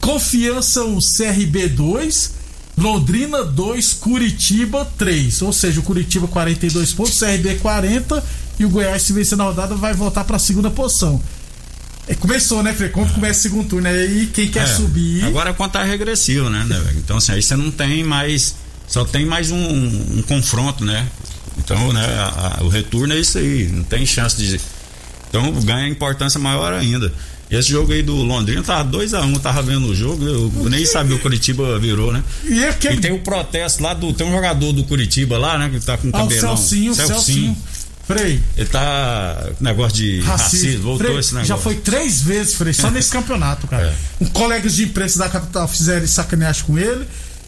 Confiança 0.00 0.84
o 0.84 0.98
CRB 0.98 1.68
2, 1.68 2.32
Londrina 2.76 3.44
2, 3.44 3.92
Curitiba 3.94 4.84
3. 4.98 5.42
Ou 5.42 5.52
seja, 5.52 5.80
o 5.80 5.82
Curitiba 5.82 6.26
42 6.26 6.92
pontos, 6.92 7.18
CRB 7.18 7.56
40 7.56 8.22
e 8.58 8.64
o 8.64 8.68
Goiás, 8.70 9.02
se 9.02 9.12
vencer 9.12 9.36
na 9.36 9.44
rodada, 9.44 9.74
vai 9.74 9.92
voltar 9.94 10.24
para 10.24 10.36
a 10.36 10.38
segunda 10.38 10.70
posição. 10.70 11.20
É, 12.08 12.14
começou, 12.14 12.62
né, 12.62 12.72
Fê? 12.72 12.88
Quando 12.88 13.12
começa 13.12 13.40
o 13.40 13.42
segundo 13.42 13.68
turno, 13.68 13.88
aí 13.88 14.30
quem 14.32 14.48
quer 14.48 14.62
É, 14.64 14.66
subir. 14.66 15.24
Agora 15.24 15.50
é 15.50 15.52
contar 15.52 15.82
regressivo, 15.84 16.48
né, 16.48 16.64
né? 16.64 16.80
Então, 16.98 17.16
assim, 17.16 17.32
aí 17.32 17.42
você 17.42 17.56
não 17.56 17.70
tem 17.70 18.04
mais. 18.04 18.54
Só 18.86 19.04
tem 19.04 19.26
mais 19.26 19.50
um, 19.50 19.56
um 20.18 20.22
confronto, 20.28 20.84
né? 20.84 21.06
Então, 21.58 21.92
né, 21.92 22.04
a- 22.04 22.58
a- 22.60 22.64
o 22.64 22.68
retorno 22.68 23.12
é 23.12 23.18
isso 23.18 23.38
aí. 23.38 23.66
Não 23.72 23.82
tem 23.82 24.06
chance 24.06 24.36
de. 24.36 24.60
Então 25.28 25.50
ganha 25.62 25.88
importância 25.88 26.38
maior 26.38 26.72
ainda. 26.72 27.12
Esse 27.50 27.70
jogo 27.70 27.92
aí 27.92 28.02
do 28.02 28.14
Londrina 28.14 28.62
tava 28.62 28.84
2x1, 28.88 29.24
um, 29.24 29.38
tava 29.38 29.62
vendo 29.62 29.86
o 29.88 29.94
jogo, 29.94 30.24
eu 30.24 30.68
nem 30.70 30.84
sabia 30.84 31.14
o 31.14 31.18
Curitiba 31.18 31.78
virou, 31.78 32.12
né? 32.12 32.22
E 32.44 32.64
aquele 32.64 32.96
E 32.96 33.00
tem 33.00 33.12
o 33.12 33.20
protesto 33.20 33.82
lá 33.82 33.94
do. 33.94 34.12
Tem 34.12 34.26
um 34.26 34.32
jogador 34.32 34.72
do 34.72 34.84
Curitiba 34.84 35.38
lá, 35.38 35.56
né? 35.58 35.68
Que 35.72 35.80
tá 35.84 35.96
com 35.96 36.08
Ah, 36.08 36.10
o 36.10 36.12
cabelão. 36.28 36.56
Celcinho, 36.56 36.92
o 36.92 36.94
Celcinho. 36.94 37.56
Frei, 38.06 38.40
Ele 38.56 38.68
tá. 38.68 39.48
Negócio 39.60 39.96
de 39.96 40.20
racismo, 40.20 40.58
racismo. 40.66 40.82
voltou 40.82 41.06
Frei, 41.06 41.18
esse 41.18 41.34
negócio. 41.34 41.48
já 41.48 41.60
foi 41.60 41.74
três 41.76 42.20
vezes, 42.22 42.54
Frei, 42.54 42.72
só 42.72 42.90
nesse 42.90 43.10
campeonato, 43.10 43.66
cara. 43.66 43.86
É. 44.20 44.24
Um 44.24 44.26
colegas 44.26 44.76
de 44.76 44.84
imprensa 44.84 45.18
da 45.18 45.28
capital 45.28 45.66
fizeram 45.66 46.06
sacaneagem 46.06 46.64
com 46.64 46.78
ele. 46.78 47.04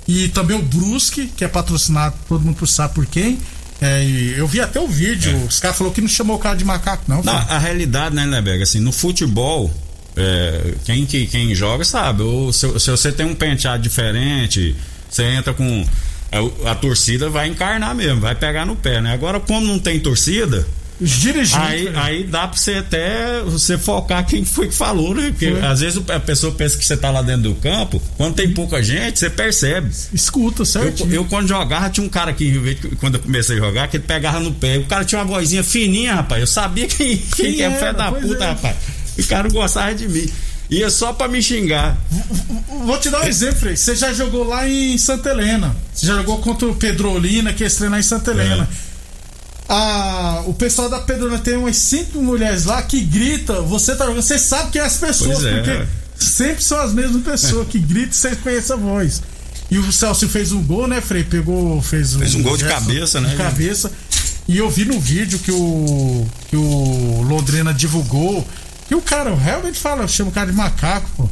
E 0.08 0.28
também 0.28 0.56
o 0.56 0.62
Brusque, 0.62 1.26
que 1.36 1.44
é 1.44 1.48
patrocinado, 1.48 2.14
todo 2.28 2.42
mundo 2.44 2.66
sabe 2.66 2.94
por 2.94 3.06
quem. 3.06 3.38
É, 3.80 4.02
e 4.04 4.34
eu 4.36 4.48
vi 4.48 4.60
até 4.60 4.80
o 4.80 4.88
vídeo. 4.88 5.36
Os 5.46 5.60
caras 5.60 5.76
falaram 5.78 5.94
que 5.94 6.00
não 6.00 6.08
chamou 6.08 6.34
o 6.36 6.38
cara 6.40 6.56
de 6.56 6.64
macaco, 6.64 7.04
não. 7.06 7.20
É. 7.20 7.22
Não, 7.22 7.34
a 7.36 7.58
realidade, 7.58 8.14
né, 8.14 8.24
Leberg, 8.26 8.62
assim, 8.62 8.80
no 8.80 8.90
futebol, 8.90 9.72
é, 10.16 10.74
quem, 10.84 11.06
que- 11.06 11.26
quem 11.28 11.54
joga 11.54 11.84
sabe. 11.84 12.22
Ou 12.22 12.52
se, 12.52 12.66
se 12.80 12.90
você 12.90 13.12
tem 13.12 13.26
um 13.26 13.34
penteado 13.34 13.80
diferente, 13.82 14.74
você 15.08 15.22
entra 15.24 15.54
com. 15.54 15.86
A, 16.30 16.70
a 16.72 16.74
torcida 16.74 17.30
vai 17.30 17.48
encarnar 17.48 17.94
mesmo, 17.94 18.20
vai 18.20 18.34
pegar 18.34 18.66
no 18.66 18.76
pé, 18.76 19.00
né? 19.00 19.12
Agora, 19.14 19.40
como 19.40 19.66
não 19.66 19.78
tem 19.78 19.98
torcida, 19.98 20.66
Os 21.00 21.10
dirigentes. 21.10 21.54
aí, 21.54 21.82
Frei. 21.86 21.96
aí 21.96 22.24
dá 22.24 22.46
pra 22.48 22.58
você 22.58 22.74
até 22.74 23.40
você 23.42 23.78
focar 23.78 24.26
quem 24.26 24.44
foi 24.44 24.68
que 24.68 24.74
falou, 24.74 25.14
né? 25.14 25.28
Porque 25.30 25.50
Foi. 25.52 25.64
às 25.64 25.80
vezes 25.80 26.02
a 26.10 26.20
pessoa 26.20 26.52
pensa 26.52 26.76
que 26.76 26.84
você 26.84 26.96
tá 26.98 27.10
lá 27.10 27.22
dentro 27.22 27.42
do 27.44 27.54
campo, 27.54 28.02
quando 28.18 28.34
tem 28.34 28.52
pouca 28.52 28.82
gente, 28.82 29.18
você 29.18 29.30
percebe. 29.30 29.90
Escuta, 30.12 30.62
Eu, 30.62 30.66
certo? 30.66 31.06
eu, 31.10 31.24
quando 31.24 31.48
jogava, 31.48 31.88
tinha 31.88 32.04
um 32.04 32.10
cara 32.10 32.30
aqui 32.32 32.76
quando 33.00 33.14
eu 33.14 33.20
comecei 33.20 33.56
a 33.56 33.60
jogar, 33.60 33.88
que 33.88 33.96
ele 33.96 34.04
pegava 34.04 34.38
no 34.40 34.52
pé. 34.52 34.76
O 34.78 34.84
cara 34.84 35.04
tinha 35.06 35.20
uma 35.22 35.34
vozinha 35.34 35.64
fininha, 35.64 36.16
rapaz. 36.16 36.40
Eu 36.42 36.46
sabia 36.46 36.86
quem, 36.88 37.16
quem, 37.16 37.54
Quem 37.54 37.62
é 37.62 37.68
o 37.68 37.72
pé 37.72 37.78
era, 37.86 37.92
da 37.92 38.10
pois 38.12 38.24
puta, 38.26 38.44
é. 38.44 38.48
rapaz. 38.48 38.76
O 39.18 39.26
cara 39.26 39.44
não 39.44 39.50
gostava 39.54 39.94
de 39.94 40.06
mim. 40.08 40.28
Ia 40.70 40.90
só 40.90 41.14
pra 41.14 41.26
me 41.28 41.40
xingar. 41.42 41.96
Vou 42.88 42.98
te 42.98 43.10
dar 43.10 43.20
um 43.20 43.26
exemplo, 43.26 43.56
Frei. 43.56 43.76
Você 43.76 43.94
já 43.94 44.14
jogou 44.14 44.48
lá 44.48 44.66
em 44.66 44.96
Santa 44.96 45.28
Helena. 45.28 45.76
Você 45.92 46.06
já 46.06 46.14
jogou 46.14 46.38
contra 46.38 46.66
o 46.66 46.74
Pedrolina, 46.74 47.52
que 47.52 47.62
é 47.62 47.68
treinar 47.68 48.00
em 48.00 48.02
Santa 48.02 48.30
Helena. 48.30 48.66
Ah, 49.68 50.42
o 50.46 50.54
pessoal 50.54 50.88
da 50.88 50.98
Pedrolina 50.98 51.38
tem 51.38 51.54
umas 51.58 51.76
cinco 51.76 52.22
mulheres 52.22 52.64
lá 52.64 52.80
que 52.80 52.98
grita, 53.02 53.60
você 53.60 53.94
tá 53.94 54.06
jogando, 54.06 54.22
você 54.22 54.38
sabe 54.38 54.70
quem 54.70 54.80
é 54.80 54.86
as 54.86 54.96
pessoas, 54.96 55.44
é. 55.44 55.56
porque 55.56 55.86
sempre 56.18 56.64
são 56.64 56.80
as 56.80 56.94
mesmas 56.94 57.22
pessoas 57.22 57.68
que 57.68 57.78
gritam 57.78 58.12
e 58.12 58.14
você 58.14 58.36
conhece 58.36 58.72
a 58.72 58.76
voz. 58.76 59.20
E 59.70 59.76
o 59.76 59.92
Celso 59.92 60.26
fez 60.26 60.52
um 60.52 60.62
gol, 60.62 60.88
né, 60.88 61.02
Frei? 61.02 61.24
Pegou, 61.24 61.82
fez 61.82 62.16
um, 62.16 62.20
Fez 62.20 62.34
um 62.34 62.42
gol 62.42 62.56
de 62.56 62.64
gesto 62.64 62.86
cabeça, 62.86 63.20
né? 63.20 63.28
De 63.28 63.36
cabeça. 63.36 63.92
E 64.48 64.56
eu 64.56 64.70
vi 64.70 64.86
no 64.86 64.98
vídeo 64.98 65.38
que 65.38 65.52
o 65.52 66.26
que 66.48 66.56
o 66.56 67.20
Londrina 67.28 67.74
divulgou 67.74 68.48
que 68.88 68.94
o 68.94 69.02
cara 69.02 69.34
realmente 69.34 69.78
fala, 69.78 70.08
chama 70.08 70.30
o 70.30 70.32
cara 70.32 70.46
de 70.46 70.56
macaco, 70.56 71.10
pô. 71.14 71.28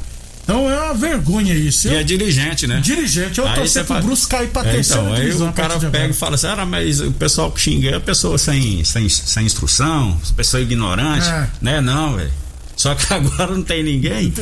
Então 0.49 0.71
é 0.71 0.79
uma 0.81 0.95
vergonha 0.95 1.53
isso. 1.55 1.89
E 1.89 1.93
Eu- 1.93 1.99
é 1.99 2.03
dirigente, 2.05 2.69
né? 2.69 2.79
Dirigente, 2.81 3.39
eu 3.41 3.49
Aí 3.49 3.55
torcer 3.57 3.83
pro 3.85 3.95
fala- 3.95 4.07
Bruce 4.07 4.29
cair 4.29 4.49
pra 4.49 4.63
É, 4.65 4.71
terceira 4.75 5.03
então, 5.03 5.13
aí 5.15 5.33
o 5.33 5.53
cara 5.53 5.77
pega 5.81 6.09
e 6.11 6.13
fala 6.13 6.37
assim: 6.37 6.47
ah, 6.47 6.65
mas 6.65 7.01
o 7.01 7.11
pessoal 7.11 7.51
que 7.51 7.61
xinga 7.61 7.91
é 7.91 7.95
a 7.97 8.01
pessoa 8.01 8.39
sem, 8.39 8.85
sem, 8.85 9.09
sem 9.09 9.45
instrução, 9.45 10.17
pessoa 10.37 10.63
ignorante. 10.63 11.27
É. 11.29 11.49
Né, 11.61 11.81
não, 11.81 12.15
velho. 12.17 12.31
Só 12.77 12.95
que 12.95 13.07
agora 13.13 13.51
não 13.57 13.63
tem 13.65 13.83
ninguém. 13.83 14.33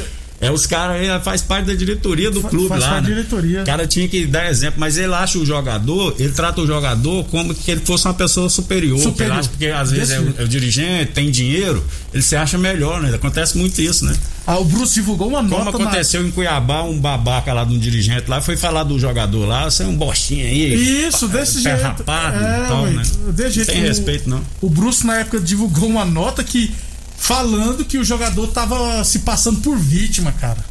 É 0.40 0.50
os 0.50 0.66
caras 0.66 0.96
aí, 1.00 1.20
faz 1.22 1.40
parte 1.40 1.66
da 1.68 1.74
diretoria 1.74 2.30
do 2.30 2.42
Fa- 2.42 2.48
clube 2.50 2.68
faz 2.68 2.82
lá. 2.82 2.88
parte 2.90 3.04
da 3.04 3.08
né? 3.08 3.14
diretoria. 3.14 3.62
O 3.62 3.64
cara 3.64 3.86
tinha 3.86 4.06
que 4.06 4.26
dar 4.26 4.50
exemplo, 4.50 4.78
mas 4.78 4.98
ele 4.98 5.14
acha 5.14 5.38
o 5.38 5.46
jogador, 5.46 6.14
ele 6.18 6.32
trata 6.32 6.60
o 6.60 6.66
jogador 6.66 7.24
como 7.26 7.54
que 7.54 7.70
ele 7.70 7.80
fosse 7.80 8.06
uma 8.06 8.12
pessoa 8.12 8.50
superior. 8.50 8.98
Superior. 8.98 9.38
Acha 9.38 9.48
porque 9.48 9.68
às 9.68 9.90
vezes 9.90 10.10
é 10.10 10.20
o, 10.20 10.34
é 10.38 10.42
o 10.42 10.48
dirigente, 10.48 11.12
tem 11.12 11.30
dinheiro, 11.30 11.82
ele 12.12 12.22
se 12.22 12.36
acha 12.36 12.58
melhor, 12.58 13.00
né? 13.00 13.14
Acontece 13.14 13.56
muito 13.56 13.80
isso, 13.80 14.04
né? 14.04 14.14
Ah, 14.46 14.58
o 14.58 14.64
Bruce 14.64 14.92
divulgou 14.94 15.28
uma 15.28 15.38
Como 15.38 15.48
nota 15.64 15.78
na- 15.78 15.84
aconteceu 15.84 16.26
em 16.26 16.30
Cuiabá, 16.30 16.82
um 16.82 17.00
babaca 17.00 17.52
lá 17.54 17.64
de 17.64 17.72
um 17.74 17.78
dirigente 17.78 18.28
lá 18.28 18.42
foi 18.42 18.56
falar 18.58 18.84
do 18.84 18.98
jogador 18.98 19.46
lá, 19.46 19.64
você 19.70 19.84
é 19.84 19.86
um 19.86 19.96
bostinho 19.96 20.44
aí. 20.44 21.06
Isso, 21.08 21.26
desse 21.28 21.62
jeito. 21.62 21.80
rapado 21.82 22.36
É, 22.44 22.66
tal, 22.68 22.82
ué, 22.82 22.90
né? 22.90 23.02
desse 23.32 23.54
jeito. 23.54 23.72
Tem 23.72 23.82
O- 23.82 23.86
respeito, 23.86 24.28
não. 24.28 24.42
O 24.60 24.68
Bruce 24.68 25.06
na 25.06 25.16
época 25.20 25.40
divulgou 25.40 25.88
uma 25.88 26.04
nota 26.04 26.44
que 26.44 26.74
falando 27.16 27.86
que 27.86 27.96
o 27.96 28.04
jogador 28.04 28.46
tava 28.48 29.02
se 29.02 29.20
passando 29.20 29.60
por 29.62 29.78
vítima, 29.78 30.30
cara. 30.32 30.62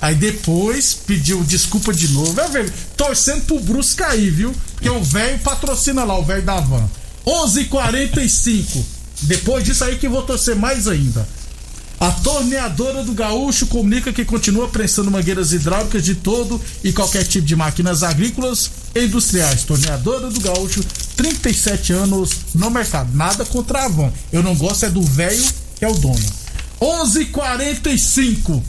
Aí 0.00 0.14
depois 0.14 0.94
pediu 0.94 1.44
desculpa 1.44 1.92
de 1.92 2.08
novo. 2.08 2.40
É, 2.40 2.48
velho, 2.48 2.72
torcendo 2.96 3.42
pro 3.44 3.60
Bruce 3.60 3.94
cair, 3.94 4.30
viu? 4.30 4.54
Porque 4.72 4.88
o 4.88 5.02
velho 5.04 5.38
patrocina 5.40 6.04
lá, 6.04 6.18
o 6.18 6.24
velho 6.24 6.40
da 6.42 6.58
van. 6.58 6.88
11:45. 7.26 8.82
Depois 9.22 9.62
disso 9.62 9.84
aí 9.84 9.96
que 9.96 10.06
eu 10.06 10.10
vou 10.10 10.22
torcer 10.22 10.56
mais 10.56 10.88
ainda. 10.88 11.28
Torneadora 12.22 13.02
do 13.02 13.12
Gaúcho 13.12 13.66
comunica 13.66 14.12
que 14.12 14.24
continua 14.24 14.68
prestando 14.68 15.10
mangueiras 15.10 15.52
hidráulicas 15.52 16.04
de 16.04 16.14
todo 16.14 16.60
e 16.84 16.92
qualquer 16.92 17.24
tipo 17.24 17.46
de 17.46 17.56
máquinas 17.56 18.02
agrícolas 18.02 18.70
e 18.94 19.04
industriais. 19.04 19.64
Torneadora 19.64 20.30
do 20.30 20.40
Gaúcho, 20.40 20.84
37 21.16 21.92
anos 21.92 22.30
no 22.54 22.70
mercado. 22.70 23.14
Nada 23.14 23.44
contra 23.44 23.80
a 23.80 23.84
Avon. 23.86 24.12
Eu 24.32 24.42
não 24.42 24.54
gosto 24.54 24.86
é 24.86 24.90
do 24.90 25.02
velho 25.02 25.44
que 25.76 25.84
é 25.84 25.88
o 25.88 25.94
dono. 25.94 26.20
11:45. 26.80 28.62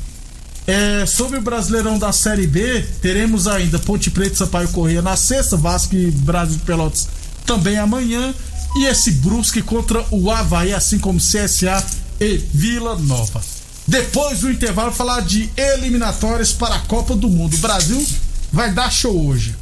É, 0.67 1.05
sobre 1.05 1.39
o 1.39 1.41
Brasileirão 1.41 1.98
da 1.98 2.12
Série 2.12 2.46
B, 2.46 2.86
teremos 3.01 3.48
ainda 3.48 3.79
Ponte 3.79 4.12
Preta 4.12 4.36
e 4.36 4.38
Sampaio 4.38 4.70
Corrêa 4.70 5.01
na 5.01 5.17
sexta, 5.17 5.58
Vasco 5.58 5.96
e 5.96 6.12
Brasil 6.12 6.58
de 6.58 6.63
Pelotas 6.63 7.08
também 7.46 7.77
amanhã. 7.77 8.34
E 8.75 8.86
esse 8.86 9.12
Brusque 9.12 9.62
contra 9.62 10.05
o 10.12 10.31
Havaí, 10.31 10.74
assim 10.74 10.98
como 10.98 11.20
CSA 11.20 11.84
e 12.21 12.37
Vila 12.37 12.95
Nova. 12.95 13.41
Depois 13.87 14.41
do 14.41 14.51
intervalo, 14.51 14.91
falar 14.91 15.21
de 15.21 15.51
eliminatórias 15.57 16.53
para 16.53 16.75
a 16.75 16.79
Copa 16.81 17.15
do 17.15 17.27
Mundo. 17.27 17.55
O 17.55 17.59
Brasil 17.59 18.05
vai 18.53 18.71
dar 18.71 18.91
show 18.91 19.27
hoje. 19.27 19.55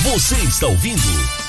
Você 0.00 0.34
está 0.34 0.66
ouvindo 0.66 1.00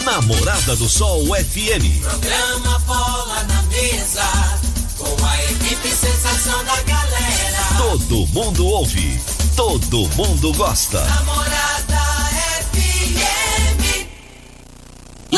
Namorada 0.03 0.75
do 0.75 0.87
Sol 0.87 1.25
FM. 1.25 2.01
Programa 2.01 2.79
Bola 2.79 3.43
na 3.45 3.63
Mesa, 3.63 4.59
com 4.97 5.25
a 5.25 5.43
equipe 5.45 5.89
sensação 5.89 6.63
da 6.63 6.79
galera. 6.83 7.63
Todo 7.77 8.27
mundo 8.27 8.67
ouve, 8.67 9.19
todo 9.55 10.07
mundo 10.15 10.53
gosta. 10.53 11.03
Namorada 11.03 11.72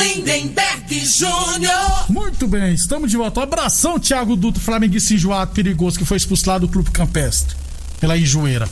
Lindenberg 0.05 1.03
Júnior. 1.03 2.05
Muito 2.09 2.47
bem, 2.47 2.75
estamos 2.75 3.09
de 3.09 3.17
volta. 3.17 3.39
Um 3.39 3.43
abração, 3.43 3.99
Thiago 3.99 4.35
Duto, 4.35 4.59
flamenguista 4.59 5.15
enjoado, 5.15 5.51
perigoso, 5.51 5.97
que 5.97 6.05
foi 6.05 6.17
expulso 6.17 6.47
lá 6.47 6.59
do 6.59 6.67
Clube 6.67 6.91
Campestre, 6.91 7.55
pela 7.99 8.15
Enjoeira. 8.15 8.69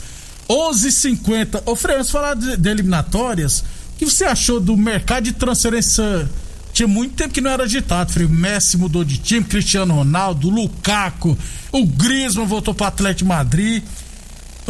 11:50. 0.48 1.64
Ô, 1.66 1.76
Frei, 1.76 1.96
vamos 1.96 2.12
falar 2.12 2.36
de, 2.36 2.56
de 2.56 2.70
eliminatórias. 2.70 3.62
O 3.62 3.98
que 3.98 4.06
você 4.06 4.26
achou 4.26 4.60
do 4.60 4.78
mercado 4.78 5.24
de 5.24 5.34
transferência? 5.34 6.30
Tinha 6.72 6.88
muito 6.88 7.16
tempo 7.16 7.34
que 7.34 7.42
não 7.42 7.50
era 7.50 7.64
agitado, 7.64 8.12
Frei. 8.12 8.28
Messi 8.28 8.78
mudou 8.78 9.04
de 9.04 9.18
time, 9.18 9.44
Cristiano 9.44 9.96
Ronaldo, 9.96 10.50
Lukaku, 10.50 11.38
o 11.72 11.86
Griezmann 11.86 12.46
voltou 12.46 12.76
pro 12.76 12.86
Atlético 12.86 13.28
Madrid. 13.28 13.84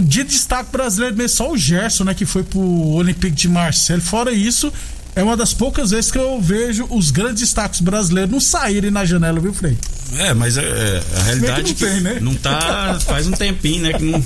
De 0.01 0.23
destaque 0.23 0.71
brasileiro 0.71 1.15
mesmo, 1.15 1.37
só 1.37 1.51
o 1.51 1.57
Gerson, 1.57 2.05
né, 2.05 2.15
que 2.15 2.25
foi 2.25 2.41
pro 2.41 2.59
Olympique 2.59 3.35
de 3.35 3.47
Marseille. 3.47 4.01
Fora 4.01 4.31
isso, 4.31 4.73
é 5.15 5.23
uma 5.23 5.37
das 5.37 5.53
poucas 5.53 5.91
vezes 5.91 6.09
que 6.11 6.17
eu 6.17 6.41
vejo 6.41 6.85
os 6.89 7.11
grandes 7.11 7.41
destaques 7.41 7.79
brasileiros 7.81 8.31
não 8.31 8.39
saírem 8.39 8.89
na 8.91 9.05
janela, 9.05 9.39
viu, 9.39 9.53
Frei? 9.53 9.77
É, 10.17 10.33
mas 10.33 10.57
é, 10.57 10.61
é, 10.63 11.03
a 11.19 11.23
realidade 11.23 11.71
não 11.71 11.89
tem, 11.89 12.01
né? 12.01 12.17
não 12.21 12.35
tá 12.35 12.99
faz 13.05 13.27
um 13.27 13.31
tempinho, 13.31 13.83
né? 13.83 13.93
Que 13.93 14.03
não, 14.03 14.23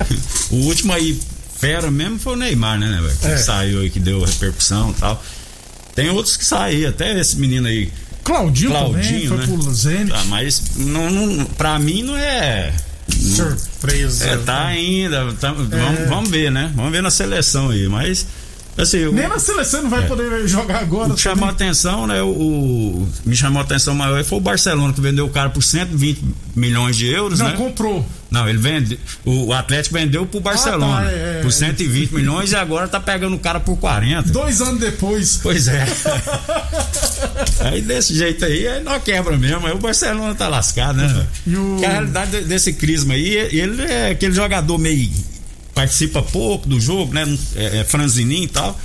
o 0.50 0.56
último 0.66 0.92
aí, 0.92 1.18
fera 1.58 1.90
mesmo, 1.90 2.18
foi 2.18 2.34
o 2.34 2.36
Neymar, 2.36 2.78
né, 2.78 2.88
né 2.88 3.00
velho? 3.00 3.16
Que 3.18 3.26
É. 3.26 3.36
saiu 3.36 3.80
aí, 3.80 3.90
que 3.90 4.00
deu 4.00 4.22
repercussão 4.24 4.90
e 4.90 4.94
tal. 4.94 5.22
Tem 5.94 6.08
outros 6.10 6.36
que 6.36 6.44
saíram, 6.44 6.90
até 6.90 7.18
esse 7.18 7.36
menino 7.36 7.66
aí. 7.66 7.90
Claudinho, 8.22 8.70
também, 8.70 8.92
Claudinho, 8.92 9.28
foi 9.28 9.36
né? 9.38 9.46
pro 9.46 9.72
Zenit. 9.74 10.12
Ah, 10.14 10.24
mas 10.28 10.62
não, 10.76 11.10
não, 11.10 11.44
pra 11.46 11.78
mim 11.78 12.02
não 12.02 12.16
é. 12.16 12.72
Surpresa. 13.18 14.24
É, 14.26 14.36
tá 14.38 14.66
ainda. 14.66 15.32
tá- 15.32 15.52
vamos, 15.52 16.08
vamos 16.08 16.30
ver, 16.30 16.50
né? 16.50 16.70
Vamos 16.76 16.92
ver 16.92 17.02
na 17.02 17.10
seleção 17.10 17.70
aí. 17.70 17.88
Mas, 17.88 18.26
assim, 18.78 19.04
o, 19.06 19.12
Nem 19.12 19.28
na 19.28 19.38
seleção 19.38 19.82
não 19.82 19.90
vai 19.90 20.06
poder 20.06 20.46
jogar 20.48 20.78
agora. 20.80 21.12
o 21.12 21.14
que 21.14 21.20
chamou 21.20 21.48
a 21.48 21.52
atenção, 21.52 22.06
né? 22.06 22.22
O, 22.22 22.28
o- 22.28 23.08
me 23.24 23.36
chamou 23.36 23.60
a 23.60 23.64
atenção 23.64 23.94
maior 23.94 24.22
foi 24.24 24.38
o 24.38 24.40
Barcelona, 24.40 24.92
que 24.92 25.00
vendeu 25.00 25.26
o 25.26 25.30
cara 25.30 25.50
por 25.50 25.62
120 25.62 26.22
milhões 26.56 26.96
de 26.96 27.06
euros, 27.08 27.38
Não, 27.38 27.46
né? 27.48 27.56
comprou. 27.56 28.04
Não, 28.30 28.48
ele 28.48 28.58
vende. 28.58 28.98
O, 29.24 29.52
Atlético 29.52 29.96
vendeu 29.96 30.24
pro 30.24 30.38
Barcelona 30.40 31.02
tá, 31.02 31.10
é, 31.10 31.38
é, 31.38 31.40
por 31.42 31.50
120 31.50 32.12
milhões 32.14 32.52
e 32.52 32.56
agora 32.56 32.86
tá 32.86 33.00
pegando 33.00 33.34
o 33.34 33.38
cara 33.40 33.58
por 33.58 33.76
40. 33.76 34.30
Dois 34.30 34.60
anos 34.60 34.78
depois. 34.80 35.40
Pois 35.42 35.66
é. 35.66 35.84
aí 37.60 37.80
desse 37.82 38.14
jeito 38.14 38.44
aí, 38.44 38.66
aí 38.68 38.82
nós 38.82 39.02
quebra 39.02 39.36
mesmo. 39.36 39.66
Aí 39.66 39.72
o 39.72 39.78
Barcelona 39.78 40.34
tá 40.34 40.48
lascado, 40.48 40.96
né? 40.98 41.26
E 41.46 41.56
o- 41.56 41.70
Porque 41.72 41.86
a 41.86 41.90
realidade 41.90 42.30
de- 42.30 42.44
desse 42.44 42.72
crisma 42.72 43.14
aí, 43.14 43.34
ele 43.36 43.82
é 43.82 44.10
aquele 44.10 44.32
jogador 44.32 44.78
meio. 44.78 45.10
Participa 45.74 46.22
pouco 46.22 46.68
do 46.68 46.80
jogo, 46.80 47.12
né? 47.14 47.24
É, 47.56 47.78
é 47.78 47.84
franzininho 47.84 48.44
e 48.44 48.48
tal. 48.48 48.78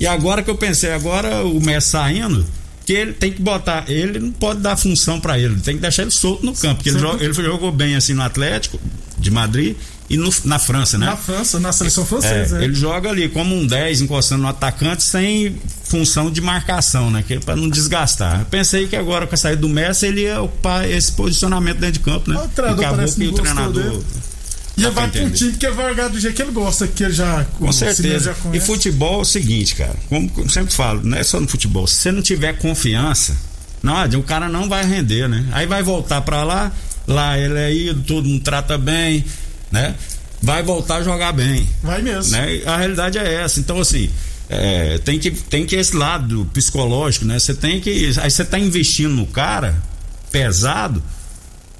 E 0.00 0.06
agora 0.06 0.42
que 0.42 0.50
eu 0.50 0.56
pensei, 0.56 0.92
agora 0.92 1.44
o 1.44 1.60
Messi 1.60 1.90
saindo. 1.90 2.46
Que 2.86 2.94
ele 2.94 3.12
tem 3.12 3.30
que 3.30 3.42
botar, 3.42 3.84
ele 3.86 4.18
não 4.18 4.30
pode 4.32 4.60
dar 4.60 4.74
função 4.74 5.20
pra 5.20 5.38
ele, 5.38 5.56
tem 5.60 5.74
que 5.74 5.82
deixar 5.82 6.00
ele 6.02 6.10
solto 6.10 6.46
no 6.46 6.54
campo, 6.54 6.76
porque 6.76 6.88
ele, 6.88 6.98
Certo. 6.98 7.18
jo- 7.18 7.22
ele 7.24 7.34
jogou 7.34 7.70
bem 7.70 7.94
assim 7.96 8.14
no 8.14 8.22
Atlético 8.22 8.80
de 9.18 9.30
Madrid 9.30 9.76
e 10.08 10.16
no- 10.16 10.32
na 10.46 10.58
França, 10.58 10.96
né? 10.96 11.04
Na 11.04 11.14
França, 11.14 11.60
na 11.60 11.70
seleção 11.70 12.06
francesa. 12.06 12.56
É, 12.56 12.62
é. 12.62 12.64
Ele 12.64 12.72
joga 12.74 13.10
ali 13.10 13.28
como 13.28 13.54
um 13.54 13.66
10 13.66 14.00
encostando 14.00 14.40
no 14.40 14.48
atacante 14.48 15.02
sem 15.02 15.54
função 15.84 16.30
de 16.30 16.40
marcação, 16.40 17.10
né? 17.10 17.22
É 17.28 17.38
pra 17.38 17.54
não 17.54 17.68
desgastar. 17.68 18.40
Eu 18.40 18.46
pensei 18.46 18.88
que 18.88 18.96
agora 18.96 19.26
com 19.26 19.34
a 19.34 19.38
saída 19.38 19.60
do 19.60 19.68
Messi 19.68 20.06
ele 20.06 20.22
ia 20.22 20.40
ocupar 20.40 20.88
esse 20.90 21.12
posicionamento 21.12 21.76
dentro 21.80 21.92
de 21.98 22.00
campo, 22.00 22.30
né? 22.30 22.38
O 22.42 22.48
treinador 22.48 22.82
E 22.82 22.86
acabou 22.86 23.04
que 23.06 23.14
que 23.16 23.26
o 23.28 23.32
treinador. 23.34 23.82
dele. 23.82 24.02
E 24.78 24.84
ele 24.84 24.90
vai 24.92 25.04
pra 25.04 25.12
pro 25.12 25.20
entender. 25.20 25.36
time 25.36 25.52
que 25.52 25.70
vai 25.70 25.88
jogar 25.88 26.08
do 26.08 26.20
jeito 26.20 26.34
que 26.36 26.42
ele 26.42 26.52
gosta, 26.52 26.86
que 26.86 27.04
ele 27.04 27.12
já. 27.12 27.44
Com 27.58 27.72
certeza. 27.72 28.34
Já 28.42 28.54
e 28.54 28.60
futebol 28.60 29.18
é 29.18 29.22
o 29.22 29.24
seguinte, 29.24 29.74
cara. 29.74 29.94
Como 30.08 30.30
eu 30.36 30.48
sempre 30.48 30.72
falo, 30.72 31.00
não 31.02 31.16
é 31.18 31.22
só 31.22 31.40
no 31.40 31.48
futebol. 31.48 31.86
Se 31.86 31.96
você 31.96 32.12
não 32.12 32.22
tiver 32.22 32.56
confiança, 32.58 33.36
não 33.82 33.96
adianta, 33.96 34.24
o 34.24 34.28
cara 34.28 34.48
não 34.48 34.68
vai 34.68 34.84
render, 34.84 35.28
né? 35.28 35.44
Aí 35.52 35.66
vai 35.66 35.82
voltar 35.82 36.20
pra 36.22 36.44
lá, 36.44 36.72
lá 37.06 37.38
ele 37.38 37.58
é 37.58 37.74
ido, 37.74 38.02
todo 38.02 38.28
mundo 38.28 38.42
trata 38.42 38.78
bem, 38.78 39.24
né? 39.70 39.94
Vai 40.40 40.62
voltar 40.62 40.96
a 40.96 41.02
jogar 41.02 41.32
bem. 41.32 41.68
Vai 41.82 42.00
mesmo. 42.00 42.32
né? 42.32 42.62
A 42.66 42.76
realidade 42.76 43.18
é 43.18 43.34
essa. 43.42 43.58
Então, 43.58 43.80
assim, 43.80 44.08
é, 44.48 44.98
tem, 44.98 45.18
que, 45.18 45.30
tem 45.32 45.66
que 45.66 45.74
esse 45.74 45.96
lado 45.96 46.48
psicológico, 46.52 47.24
né? 47.24 47.38
Você 47.38 47.54
tem 47.54 47.80
que. 47.80 48.12
Aí 48.20 48.30
você 48.30 48.44
tá 48.44 48.58
investindo 48.58 49.12
no 49.14 49.26
cara 49.26 49.74
pesado, 50.30 51.02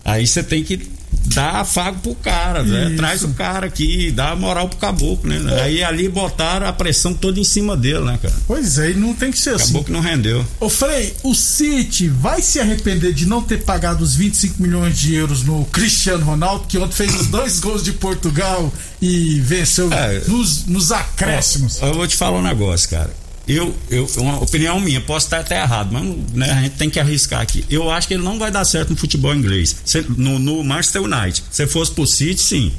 aí 0.04 0.26
você 0.26 0.42
tem 0.42 0.64
que 0.64 0.90
dar 1.34 1.56
afago 1.56 1.98
pro 2.00 2.14
cara, 2.14 2.62
né? 2.62 2.94
Traz 2.96 3.22
o 3.22 3.28
cara 3.30 3.66
aqui, 3.66 4.10
dá 4.10 4.34
moral 4.36 4.68
pro 4.68 4.78
caboclo, 4.78 5.28
né? 5.30 5.62
Aí 5.62 5.82
ali 5.82 6.08
botaram 6.08 6.66
a 6.66 6.72
pressão 6.72 7.12
toda 7.14 7.38
em 7.40 7.44
cima 7.44 7.76
dele, 7.76 8.00
né, 8.04 8.18
cara? 8.20 8.34
Pois 8.46 8.78
é, 8.78 8.90
e 8.90 8.94
não 8.94 9.14
tem 9.14 9.30
que 9.30 9.38
ser 9.40 9.50
assim. 9.50 9.64
Acabou 9.64 9.84
que 9.84 9.92
não 9.92 10.00
rendeu. 10.00 10.44
Ô 10.60 10.68
Frei, 10.68 11.14
o 11.22 11.34
City 11.34 12.08
vai 12.08 12.40
se 12.42 12.60
arrepender 12.60 13.12
de 13.12 13.26
não 13.26 13.42
ter 13.42 13.62
pagado 13.64 14.02
os 14.02 14.14
25 14.14 14.62
milhões 14.62 14.98
de 14.98 15.14
euros 15.14 15.42
no 15.44 15.64
Cristiano 15.66 16.24
Ronaldo, 16.24 16.66
que 16.66 16.78
ontem 16.78 16.94
fez 16.94 17.14
os 17.14 17.26
dois 17.28 17.60
gols 17.60 17.82
de 17.82 17.92
Portugal 17.92 18.72
e 19.00 19.40
venceu 19.40 19.92
É. 19.92 20.20
nos, 20.26 20.66
nos 20.66 20.92
acréscimos. 20.92 21.80
Eu 21.80 21.94
vou 21.94 22.06
te 22.06 22.16
falar 22.16 22.38
um 22.38 22.42
negócio, 22.42 22.88
cara. 22.90 23.10
Eu, 23.48 23.74
eu, 23.90 24.06
uma 24.18 24.42
opinião 24.42 24.78
minha, 24.78 25.00
posso 25.00 25.26
estar 25.26 25.38
até 25.40 25.62
errado, 25.62 25.88
mas 25.90 26.04
né, 26.34 26.50
a 26.50 26.60
gente 26.62 26.74
tem 26.76 26.90
que 26.90 27.00
arriscar 27.00 27.40
aqui. 27.40 27.64
Eu 27.70 27.90
acho 27.90 28.06
que 28.06 28.12
ele 28.14 28.22
não 28.22 28.38
vai 28.38 28.50
dar 28.50 28.64
certo 28.64 28.90
no 28.90 28.96
futebol 28.96 29.34
inglês. 29.34 29.74
Se- 29.84 30.04
no, 30.16 30.38
no 30.38 30.62
Manchester 30.62 31.02
United. 31.02 31.42
Se 31.50 31.66
fosse 31.66 31.90
pro 31.92 32.06
City, 32.06 32.40
sim. 32.42 32.72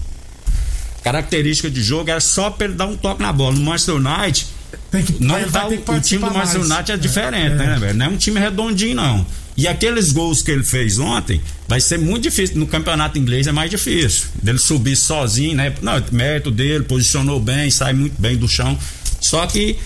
Característica 1.04 1.70
de 1.70 1.82
jogo 1.82 2.10
era 2.10 2.20
só 2.20 2.50
pra 2.50 2.66
ele 2.66 2.76
dar 2.76 2.86
um 2.86 2.96
toque 2.98 3.22
na 3.22 3.32
bola. 3.32 3.56
No 3.56 3.62
Manchester 3.62 3.96
United, 3.96 4.46
Tem 4.92 5.04
que, 5.04 5.24
não 5.24 5.42
tá, 5.50 5.68
o, 5.68 5.74
o 5.74 6.02
time 6.02 6.24
do 6.24 6.34
Manchester 6.34 6.60
mais. 6.60 6.72
United 6.72 6.92
é 6.92 6.98
diferente, 6.98 7.56
né, 7.56 7.78
velho? 7.80 7.94
Não 7.98 8.06
é 8.06 8.10
um 8.10 8.18
time 8.18 8.40
redondinho, 8.40 8.96
não. 8.96 9.26
E 9.56 9.68
aqueles 9.68 10.12
gols 10.12 10.42
que 10.42 10.52
ele 10.52 10.64
fez 10.64 11.00
ontem, 11.00 11.42
vai 11.68 11.82
ser 11.82 11.98
muito 11.98 12.24
difícil. 12.24 12.58
No 12.58 12.68
campeonato 12.68 13.18
inglês 13.18 13.48
é 13.48 13.52
mais 13.52 13.70
difícil. 13.70 14.28
Dele 14.42 14.58
subir 14.60 14.96
sozinho, 14.96 15.56
né? 15.56 15.74
Não, 15.82 16.02
mérito 16.12 16.52
dele, 16.52 16.84
posicionou 16.84 17.40
bem, 17.40 17.70
sai 17.72 17.94
muito 17.94 18.22
bem 18.22 18.38
do 18.38 18.48
chão. 18.48 18.78
Só 19.20 19.46
que 19.48 19.78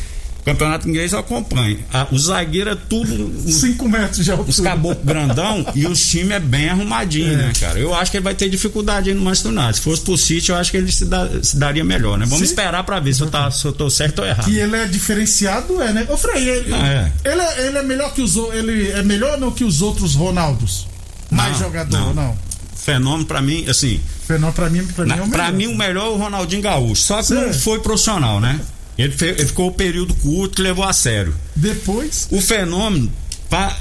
campeonato 0.45 0.89
inglês 0.89 1.13
eu 1.13 1.19
acompanho. 1.19 1.79
Ah, 1.93 2.07
o 2.11 2.17
zagueiro 2.19 2.69
é 2.71 2.75
tudo. 2.75 3.31
Os, 3.45 3.55
5 3.55 3.87
metros 3.87 4.17
de 4.25 4.31
os 4.31 4.37
altura. 4.39 4.69
caboclos 4.69 5.05
grandão 5.05 5.65
e 5.75 5.85
os 5.87 6.05
times 6.05 6.31
é 6.31 6.39
bem 6.39 6.69
arrumadinho, 6.69 7.37
né, 7.37 7.51
cara? 7.59 7.79
Eu 7.79 7.93
acho 7.93 8.11
que 8.11 8.17
ele 8.17 8.23
vai 8.23 8.35
ter 8.35 8.49
dificuldade 8.49 9.09
aí 9.09 9.15
no 9.15 9.21
Manchester 9.21 9.51
United. 9.51 9.75
Se 9.77 9.81
fosse 9.81 10.01
pro 10.01 10.17
City, 10.17 10.49
eu 10.51 10.55
acho 10.57 10.71
que 10.71 10.77
ele 10.77 10.91
se, 10.91 11.05
dá- 11.05 11.29
se 11.41 11.55
daria 11.57 11.83
melhor, 11.83 12.17
né? 12.17 12.25
Vamos 12.25 12.39
Sim. 12.39 12.45
esperar 12.45 12.83
pra 12.83 12.99
ver 12.99 13.13
se 13.13 13.21
eu, 13.21 13.29
tá, 13.29 13.49
se 13.51 13.63
eu 13.65 13.71
tô 13.71 13.89
certo 13.89 14.19
ou 14.19 14.25
errado. 14.25 14.49
E 14.49 14.59
ele 14.59 14.75
é 14.75 14.85
diferenciado, 14.85 15.81
é, 15.81 15.93
né? 15.93 16.05
Ô 16.09 16.17
Frei, 16.17 16.47
ele, 16.49 16.69
Não, 16.69 16.85
é. 16.85 17.11
ele, 17.23 17.41
é, 17.41 17.67
ele 17.67 17.77
é 17.77 17.83
melhor 17.83 18.13
que 18.13 18.21
os 18.21 18.35
o- 18.35 18.51
ele 18.53 18.89
é 18.91 19.01
melhor 19.03 19.37
não 19.37 19.51
que 19.51 19.63
os 19.63 19.81
outros 19.81 20.13
Ronaldos? 20.15 20.87
Mais 21.31 21.53
Não, 21.53 21.59
jogador, 21.67 21.97
não. 21.97 22.13
não. 22.13 22.37
Fenômeno 22.75 23.25
pra 23.25 23.41
mim, 23.41 23.65
assim, 23.69 23.99
Fenômeno 24.27 24.53
pra 24.53 24.69
mim, 24.69 24.85
pra 24.85 25.03
mim 25.05 25.09
Na- 25.11 25.17
é 25.17 25.21
o 25.21 25.27
pra 25.29 25.43
melhor. 25.51 25.57
mim, 25.57 25.67
o 25.67 25.77
melhor 25.77 26.05
é 26.05 26.09
o 26.09 26.15
Ronaldinho 26.17 26.61
Gaúcho. 26.61 27.01
Só 27.01 27.17
que 27.17 27.23
Sim. 27.27 27.33
não 27.35 27.53
foi 27.53 27.79
profissional, 27.79 28.39
né? 28.41 28.59
Ele, 28.97 29.11
fe- 29.11 29.29
ele 29.29 29.45
ficou 29.47 29.67
o 29.69 29.71
período 29.71 30.13
curto 30.15 30.61
e 30.61 30.63
levou 30.63 30.85
a 30.85 30.93
sério. 30.93 31.33
Depois, 31.55 32.27
O 32.31 32.39
fenômeno, 32.41 33.11
pra 33.49 33.75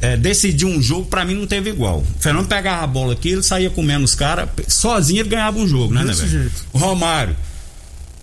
é, 0.00 0.16
decidir 0.16 0.66
um 0.66 0.82
jogo, 0.82 1.06
pra 1.06 1.24
mim 1.24 1.34
não 1.34 1.46
teve 1.46 1.70
igual. 1.70 2.00
O 2.00 2.22
fenômeno 2.22 2.48
pegava 2.48 2.82
a 2.84 2.86
bola 2.86 3.14
aqui, 3.14 3.30
ele 3.30 3.42
saía 3.42 3.70
comendo 3.70 4.04
os 4.04 4.14
caras, 4.14 4.48
sozinho 4.68 5.20
ele 5.20 5.28
ganhava 5.30 5.58
um 5.58 5.66
jogo, 5.66 5.94
né, 5.94 6.02
né, 6.02 6.08
Desse 6.08 6.26
velho? 6.26 6.42
jeito. 6.42 6.64
O 6.72 6.78
Romário, 6.78 7.34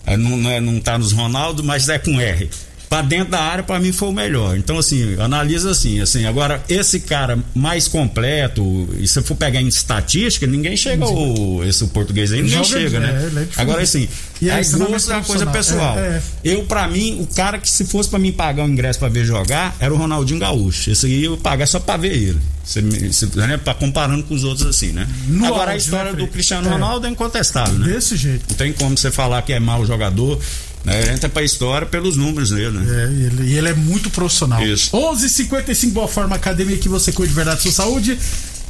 é, 0.05 0.15
não, 0.15 0.37
não, 0.37 0.49
é- 0.51 0.59
não 0.61 0.79
tá 0.79 0.97
nos 0.97 1.11
Ronaldo, 1.11 1.63
mas 1.63 1.89
é 1.89 1.97
com 1.97 2.19
R. 2.19 2.49
Pra 2.91 3.01
dentro 3.01 3.31
da 3.31 3.39
área, 3.39 3.63
pra 3.63 3.79
mim 3.79 3.93
foi 3.93 4.09
o 4.09 4.11
melhor. 4.11 4.57
Então, 4.57 4.77
assim, 4.77 5.15
analisa 5.17 5.71
assim, 5.71 6.01
assim. 6.01 6.25
Agora, 6.25 6.61
esse 6.67 6.99
cara 6.99 7.39
mais 7.55 7.87
completo, 7.87 8.89
e 8.99 9.07
se 9.07 9.17
eu 9.17 9.23
for 9.23 9.33
pegar 9.35 9.61
em 9.61 9.67
estatística, 9.69 10.45
ninguém 10.45 10.75
chega 10.75 11.05
ao. 11.05 11.63
Esse 11.63 11.87
português 11.87 12.33
aí, 12.33 12.41
ninguém 12.41 12.61
Joga- 12.65 12.67
chega, 12.81 12.97
é, 12.97 12.99
né? 12.99 13.07
é 13.07 13.25
diferente. 13.29 13.51
Agora, 13.61 13.81
assim, 13.81 14.09
E 14.41 14.49
aí, 14.51 14.67
não 14.71 14.87
é 14.87 14.89
gosto 14.89 15.09
é 15.09 15.15
uma 15.15 15.23
coisa 15.23 15.45
pessoal. 15.45 15.97
É, 15.97 16.01
é. 16.17 16.21
Eu, 16.43 16.63
pra 16.65 16.85
mim, 16.89 17.21
o 17.21 17.27
cara 17.33 17.57
que 17.59 17.69
se 17.69 17.85
fosse 17.85 18.09
pra 18.09 18.19
mim 18.19 18.33
pagar 18.33 18.65
o 18.65 18.67
ingresso 18.67 18.99
pra 18.99 19.07
ver 19.07 19.23
jogar, 19.23 19.73
era 19.79 19.93
o 19.93 19.95
Ronaldinho 19.97 20.41
Gaúcho. 20.41 20.91
Esse 20.91 21.05
aí 21.05 21.23
eu 21.23 21.37
pagar 21.37 21.67
só 21.67 21.79
pra 21.79 21.95
ver 21.95 22.11
ele. 22.13 22.39
Você, 22.61 22.81
você, 22.81 23.25
né, 23.35 23.55
pra- 23.57 23.73
comparando 23.73 24.23
com 24.23 24.33
os 24.35 24.43
outros 24.43 24.67
assim, 24.67 24.87
né? 24.91 25.07
No 25.29 25.45
Agora 25.45 25.71
a 25.71 25.73
auge, 25.75 25.85
história 25.85 26.11
né, 26.11 26.17
do? 26.17 26.27
Cristiano 26.27 26.67
É. 26.67 26.71
Ronaldo 26.73 27.07
é 27.07 27.09
incontestável, 27.09 27.75
né? 27.79 27.87
desse 27.93 28.17
jeito. 28.17 28.43
Não 28.49 28.55
tem 28.57 28.73
como 28.73 28.97
você 28.97 29.09
falar 29.11 29.41
que 29.43 29.53
é 29.53 29.59
mau 29.61 29.85
jogador. 29.85 30.39
Né? 30.83 31.01
Ele 31.01 31.11
entra 31.11 31.29
pra 31.29 31.43
história 31.43 31.87
pelos 31.87 32.17
números 32.17 32.49
dele, 32.49 32.79
né? 32.79 33.03
É, 33.03 33.11
e 33.11 33.23
ele, 33.25 33.43
e 33.43 33.57
ele 33.57 33.69
é 33.69 33.73
muito 33.73 34.09
profissional. 34.09 34.65
Isso. 34.65 34.89
11:55 34.91 35.91
Boa 35.91 36.07
Forma 36.07 36.35
Academia 36.35 36.77
que 36.77 36.89
você 36.89 37.11
cuida 37.11 37.29
de 37.29 37.35
verdade 37.35 37.61
sua 37.61 37.71
saúde. 37.71 38.17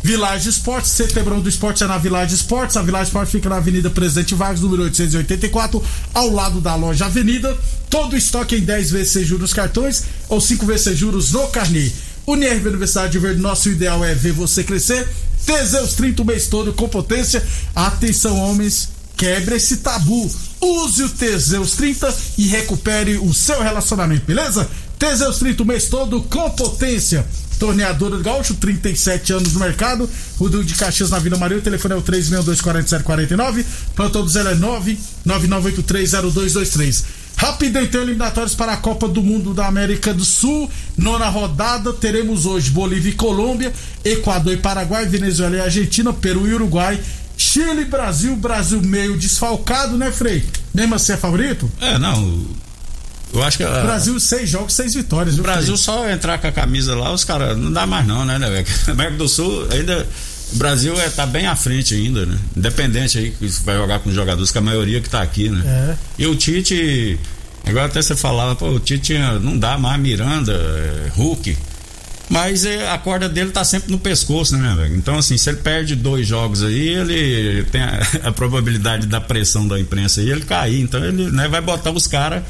Village 0.03 0.49
Esportes, 0.49 0.91
setembro 0.91 1.39
do 1.39 1.47
esporte 1.47 1.83
é 1.83 1.87
na 1.87 1.97
Village 1.97 2.33
Esportes. 2.33 2.75
A 2.75 2.81
Village 2.81 3.05
Esportes 3.05 3.31
fica 3.31 3.47
na 3.47 3.57
Avenida 3.57 3.89
Presidente 3.89 4.33
Vargas, 4.33 4.61
número 4.61 4.83
884, 4.83 5.83
ao 6.13 6.31
lado 6.31 6.59
da 6.59 6.75
loja 6.75 7.05
Avenida. 7.05 7.55
Todo 7.89 8.17
estoque 8.17 8.55
em 8.55 8.61
10 8.61 8.91
vezes 8.91 9.13
sem 9.13 9.23
juros 9.23 9.53
cartões 9.53 10.03
ou 10.27 10.41
5 10.41 10.65
vezes 10.65 10.85
sem 10.85 10.95
juros 10.95 11.31
no 11.31 11.47
carnê. 11.49 11.91
Unirv 12.25 12.67
Universidade 12.67 13.11
de 13.11 13.19
Verde, 13.19 13.41
nosso 13.41 13.69
ideal 13.69 14.03
é 14.03 14.15
ver 14.15 14.31
você 14.31 14.63
crescer. 14.63 15.07
Teseus 15.45 15.93
30 15.93 16.21
o 16.21 16.25
mês 16.25 16.47
todo 16.47 16.73
com 16.73 16.89
potência. 16.89 17.43
Atenção, 17.75 18.37
homens, 18.39 18.89
quebre 19.15 19.55
esse 19.55 19.77
tabu. 19.77 20.31
Use 20.61 21.03
o 21.03 21.09
Teseus 21.09 21.71
30 21.71 22.15
e 22.37 22.47
recupere 22.47 23.17
o 23.17 23.33
seu 23.33 23.61
relacionamento, 23.61 24.25
beleza? 24.25 24.69
Teseus 24.99 25.39
30 25.39 25.63
o 25.63 25.65
mês 25.65 25.87
todo 25.89 26.21
com 26.21 26.49
potência. 26.51 27.25
Torneadora 27.57 28.17
do 28.17 28.23
Gaúcho, 28.23 28.55
37 28.55 29.33
anos 29.33 29.53
no 29.53 29.59
mercado. 29.59 30.09
Rodrigo 30.39 30.63
de 30.63 30.75
Caxias 30.75 31.09
na 31.09 31.19
Vila 31.19 31.37
Maria. 31.37 31.57
O 31.57 31.61
telefone 31.61 31.93
é 31.95 31.97
o 31.97 32.01
362-4749. 32.01 33.65
Plantão 33.95 34.23
do 34.23 34.29
Zé 34.29 34.41
é 34.41 34.55
999830223. 35.25 37.03
Rapidão 37.41 37.81
então, 37.81 38.01
eliminatórios 38.03 38.53
para 38.53 38.73
a 38.73 38.77
Copa 38.77 39.07
do 39.07 39.23
Mundo 39.23 39.53
da 39.53 39.65
América 39.65 40.13
do 40.13 40.23
Sul. 40.23 40.69
Nona 40.95 41.27
rodada, 41.27 41.91
teremos 41.93 42.45
hoje 42.45 42.69
Bolívia 42.69 43.09
e 43.09 43.15
Colômbia, 43.15 43.73
Equador 44.05 44.53
e 44.53 44.57
Paraguai, 44.57 45.07
Venezuela 45.07 45.55
e 45.55 45.59
Argentina, 45.59 46.13
Peru 46.13 46.47
e 46.47 46.53
Uruguai, 46.53 46.99
Chile 47.41 47.85
Brasil, 47.85 48.35
Brasil 48.35 48.81
meio 48.81 49.17
desfalcado, 49.17 49.97
né, 49.97 50.11
Frei? 50.11 50.43
Mesmo 50.73 50.93
assim 50.95 51.13
é 51.13 51.17
favorito? 51.17 51.69
É, 51.81 51.97
não. 51.97 52.45
Eu 53.33 53.41
acho 53.43 53.57
que. 53.57 53.63
a- 53.63 53.81
Brasil, 53.81 54.19
seis 54.19 54.49
jogos, 54.49 54.73
seis 54.73 54.93
vitórias. 54.93 55.39
O 55.39 55.41
Brasil 55.41 55.75
Frei? 55.77 55.77
só 55.77 56.09
entrar 56.09 56.37
com 56.37 56.47
a 56.47 56.51
camisa 56.51 56.95
lá, 56.95 57.11
os 57.11 57.23
caras. 57.23 57.57
Não 57.57 57.71
dá 57.71 57.85
mais 57.87 58.05
não, 58.05 58.23
né, 58.25 58.37
né? 58.37 58.63
América 58.87 59.17
do 59.17 59.27
Sul 59.27 59.67
ainda. 59.71 60.07
O 60.53 60.55
Brasil 60.57 60.93
é, 60.99 61.09
tá 61.09 61.25
bem 61.25 61.47
à 61.47 61.55
frente 61.55 61.93
ainda, 61.95 62.25
né? 62.25 62.37
Independente 62.55 63.17
aí 63.17 63.31
que 63.31 63.47
vai 63.63 63.75
jogar 63.77 63.99
com 63.99 64.09
os 64.09 64.15
jogadores, 64.15 64.51
que 64.51 64.57
a 64.57 64.61
maioria 64.61 64.99
que 65.01 65.09
tá 65.09 65.21
aqui, 65.21 65.49
né? 65.49 65.63
É. 65.65 65.95
E 66.23 66.27
o 66.27 66.35
Tite. 66.35 67.17
Agora 67.65 67.85
até 67.85 68.01
você 68.01 68.15
falava, 68.15 68.55
pô, 68.55 68.67
o 68.69 68.79
Tite 68.79 69.13
não 69.41 69.57
dá 69.57 69.77
mais 69.77 69.99
Miranda, 69.99 70.51
é, 70.53 71.09
Hulk. 71.15 71.57
Mas 72.31 72.63
é, 72.63 72.89
a 72.89 72.97
corda 72.97 73.27
dele 73.27 73.51
tá 73.51 73.63
sempre 73.63 73.91
no 73.91 73.99
pescoço, 73.99 74.55
né, 74.57 74.73
velho? 74.77 74.95
Então, 74.95 75.17
assim, 75.17 75.37
se 75.37 75.49
ele 75.49 75.57
perde 75.57 75.95
dois 75.95 76.25
jogos 76.25 76.63
aí, 76.63 76.87
ele 76.87 77.63
tem 77.65 77.81
a, 77.81 77.99
a 78.29 78.31
probabilidade 78.31 79.05
da 79.05 79.19
pressão 79.19 79.67
da 79.67 79.77
imprensa 79.77 80.21
aí, 80.21 80.29
ele 80.29 80.41
cair. 80.41 80.79
Então, 80.79 81.03
ele 81.03 81.29
né, 81.29 81.49
vai 81.49 81.59
botar 81.59 81.91
os 81.91 82.07
caras 82.07 82.41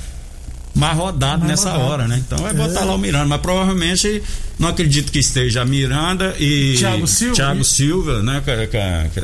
mais 0.75 0.95
rodados 0.95 1.39
Mais 1.39 1.49
nessa 1.59 1.71
rodado. 1.71 1.89
hora, 1.91 2.07
né? 2.07 2.21
Então, 2.25 2.37
vai 2.37 2.53
botar 2.53 2.81
É. 2.81 2.83
lá 2.85 2.93
o 2.93 2.97
Miranda. 2.97 3.25
Mas 3.25 3.41
provavelmente, 3.41 4.21
não 4.59 4.69
acredito 4.69 5.11
que 5.11 5.17
esteja 5.19 5.65
Miranda 5.65 6.33
e. 6.39 6.75
Thiago 6.77 7.07
Silva, 7.07 7.35
Thiago 7.35 7.63
Silva, 7.65 8.21
né? 8.21 8.41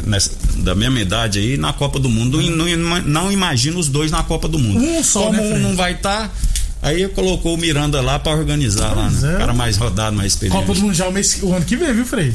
nessa- 0.05 0.31
da 0.57 0.73
mesma 0.75 0.99
idade 0.99 1.37
aí, 1.39 1.55
na 1.55 1.71
Copa 1.71 1.99
do 1.99 2.09
Mundo. 2.09 2.41
Não, 2.41 2.65
não, 2.77 3.01
não 3.03 3.31
imagino 3.31 3.79
os 3.79 3.87
dois 3.87 4.11
na 4.11 4.23
Copa 4.23 4.47
do 4.47 4.57
Mundo. 4.59 4.79
Um 4.79 5.03
só, 5.03 5.27
Como 5.27 5.39
né, 5.41 5.53
um 5.55 5.59
não 5.59 5.75
vai 5.75 5.93
estar. 5.93 6.35
Aí 6.81 7.07
colocou 7.09 7.55
o 7.55 7.57
Miranda 7.57 8.01
lá 8.01 8.19
pra 8.19 8.33
organizar 8.33 8.95
lá, 8.95 9.07
Pois 9.09 9.21
né? 9.23 9.33
é. 9.35 9.37
cara 9.37 9.53
mais 9.53 9.77
rodado, 9.77 10.15
mais 10.15 10.33
experiente. 10.33 10.57
Copa 10.59 10.73
do 10.73 10.81
Mundial 10.81 11.11
mês, 11.11 11.39
o 11.41 11.51
ano 11.53 11.65
que 11.65 11.75
vem, 11.75 11.93
viu, 11.93 12.05
Frei? 12.05 12.33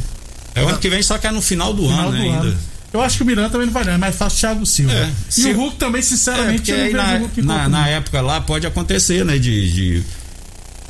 É 0.54 0.62
o 0.62 0.68
ano 0.68 0.78
que 0.78 0.88
vem, 0.90 1.02
só 1.02 1.16
que 1.16 1.26
é 1.26 1.30
no 1.30 1.40
final 1.40 1.72
do 1.72 1.82
Final 1.82 2.08
ano 2.08 2.10
do 2.10 2.16
né, 2.18 2.22
ainda. 2.24 2.46
ano. 2.48 2.58
Eu 2.92 3.00
acho 3.00 3.16
que 3.16 3.22
o 3.22 3.26
Miranda 3.26 3.48
também 3.48 3.66
não 3.66 3.72
vai, 3.72 3.84
não. 3.84 3.92
É 3.92 3.96
mais 3.98 4.14
fácil 4.14 4.36
o 4.36 4.40
Thiago 4.40 4.66
Silva. 4.66 4.92
É, 4.92 5.10
e 5.38 5.46
o 5.46 5.56
Hulk 5.56 5.76
também, 5.76 6.00
É, 6.00 6.02
sinceramente, 6.02 6.56
porque 6.56 6.72
eu 6.72 6.76
não 6.76 6.84
vejo 6.84 6.96
na, 6.96 7.14
o 7.14 7.18
Hulk 7.20 7.42
na, 7.42 7.68
na 7.68 7.88
época 7.88 8.20
lá 8.20 8.40
pode 8.40 8.66
acontecer, 8.66 9.24
né? 9.24 9.38
De, 9.38 9.72
de- 9.72 10.02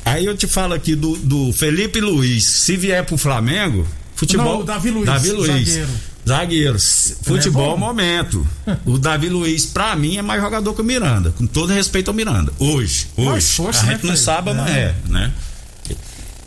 Aí 0.03 0.25
eu 0.25 0.35
te 0.35 0.45
falo 0.47 0.73
aqui 0.73 0.95
do, 0.95 1.15
do 1.17 1.53
Felipe 1.53 2.01
Luiz. 2.01 2.43
Se 2.43 2.75
vier 2.75 3.05
pro 3.05 3.17
Flamengo, 3.17 3.87
futebol. 4.15 4.55
Não, 4.55 4.59
o 4.59 4.63
Davi 4.65 4.89
Luiz, 4.89 5.05
Davi 5.05 5.31
Luiz. 5.31 5.47
zagueiro. 5.69 5.89
Zagueiro. 6.27 6.75
S- 6.75 7.17
Futebol 7.23 7.71
bom. 7.71 7.77
momento. 7.87 8.47
O 8.85 8.97
Davi 8.97 9.29
Luiz, 9.29 9.65
pra 9.65 9.95
mim, 9.95 10.17
é 10.17 10.21
mais 10.21 10.41
jogador 10.41 10.73
que 10.73 10.81
o 10.81 10.83
Miranda. 10.83 11.31
Com 11.37 11.45
todo 11.45 11.73
respeito 11.73 12.07
ao 12.09 12.13
Miranda. 12.13 12.51
Hoje. 12.59 13.07
Hoje. 13.17 13.47
Força, 13.47 13.81
a 13.81 13.85
né, 13.85 13.91
gente 13.93 14.01
não 14.03 14.11
Fred? 14.11 14.23
sabe 14.23 14.51
amanhã, 14.51 14.75
É. 14.75 14.95
né? 15.07 15.31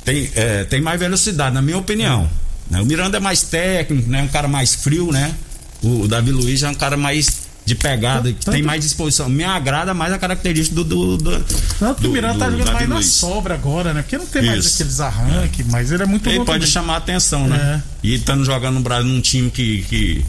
Tem, 0.05 0.31
é, 0.37 0.65
tem 0.65 0.81
mais 0.81 0.99
velocidade, 1.01 1.55
na 1.55 1.61
minha 1.63 1.79
opinião. 1.79 2.31
né? 2.71 2.81
O 2.81 2.87
Miranda 2.87 3.17
é 3.17 3.21
mais 3.21 3.43
técnico, 3.43 4.09
né? 4.09 4.23
Um 4.23 4.29
cara 4.29 4.47
mais 4.49 4.75
frio, 4.75 5.11
né? 5.13 5.35
O, 5.83 6.03
o 6.03 6.09
Davi 6.09 6.31
Luiz 6.31 6.63
é 6.63 6.69
um 6.69 6.75
cara 6.75 6.97
mais 6.97 7.46
de 7.67 7.75
pegada, 7.75 8.33
que 8.33 8.45
Tanto- 8.45 8.55
tem 8.55 8.63
mais 8.63 8.81
disposição. 8.83 9.29
Me 9.29 9.43
agrada 9.45 9.93
mais 9.93 10.13
a 10.13 10.19
característica 10.19 10.75
do. 10.77 10.85
do, 10.85 11.17
do 11.19 11.45
Tanto 11.79 12.01
do- 12.03 12.09
o 12.09 12.13
Miranda 12.13 12.39
tá 12.45 12.49
do 12.51 12.57
jogando 12.59 12.75
mais 12.75 12.89
na 12.89 13.03
sobra 13.03 13.55
agora, 13.55 13.93
né? 13.93 14.03
Porque 14.03 14.17
não 14.17 14.27
tem 14.27 14.41
mais 14.47 14.65
Isso. 14.65 14.75
aqueles 14.77 15.01
arranques, 15.01 15.67
mas 15.69 15.91
ele 15.91 16.03
é 16.05 16.07
muito 16.07 16.29
Ele 16.29 16.37
pode 16.39 16.47
também. 16.61 16.67
chamar 16.69 16.95
a 16.95 16.99
atenção, 16.99 17.49
né? 17.49 17.83
E 18.03 18.15
estando 18.15 18.45
jogando 18.45 18.77
no 18.77 18.81
Brasil 18.81 19.11
num 19.11 19.21
time 19.21 19.51
que. 19.51 19.83
que 19.89 20.25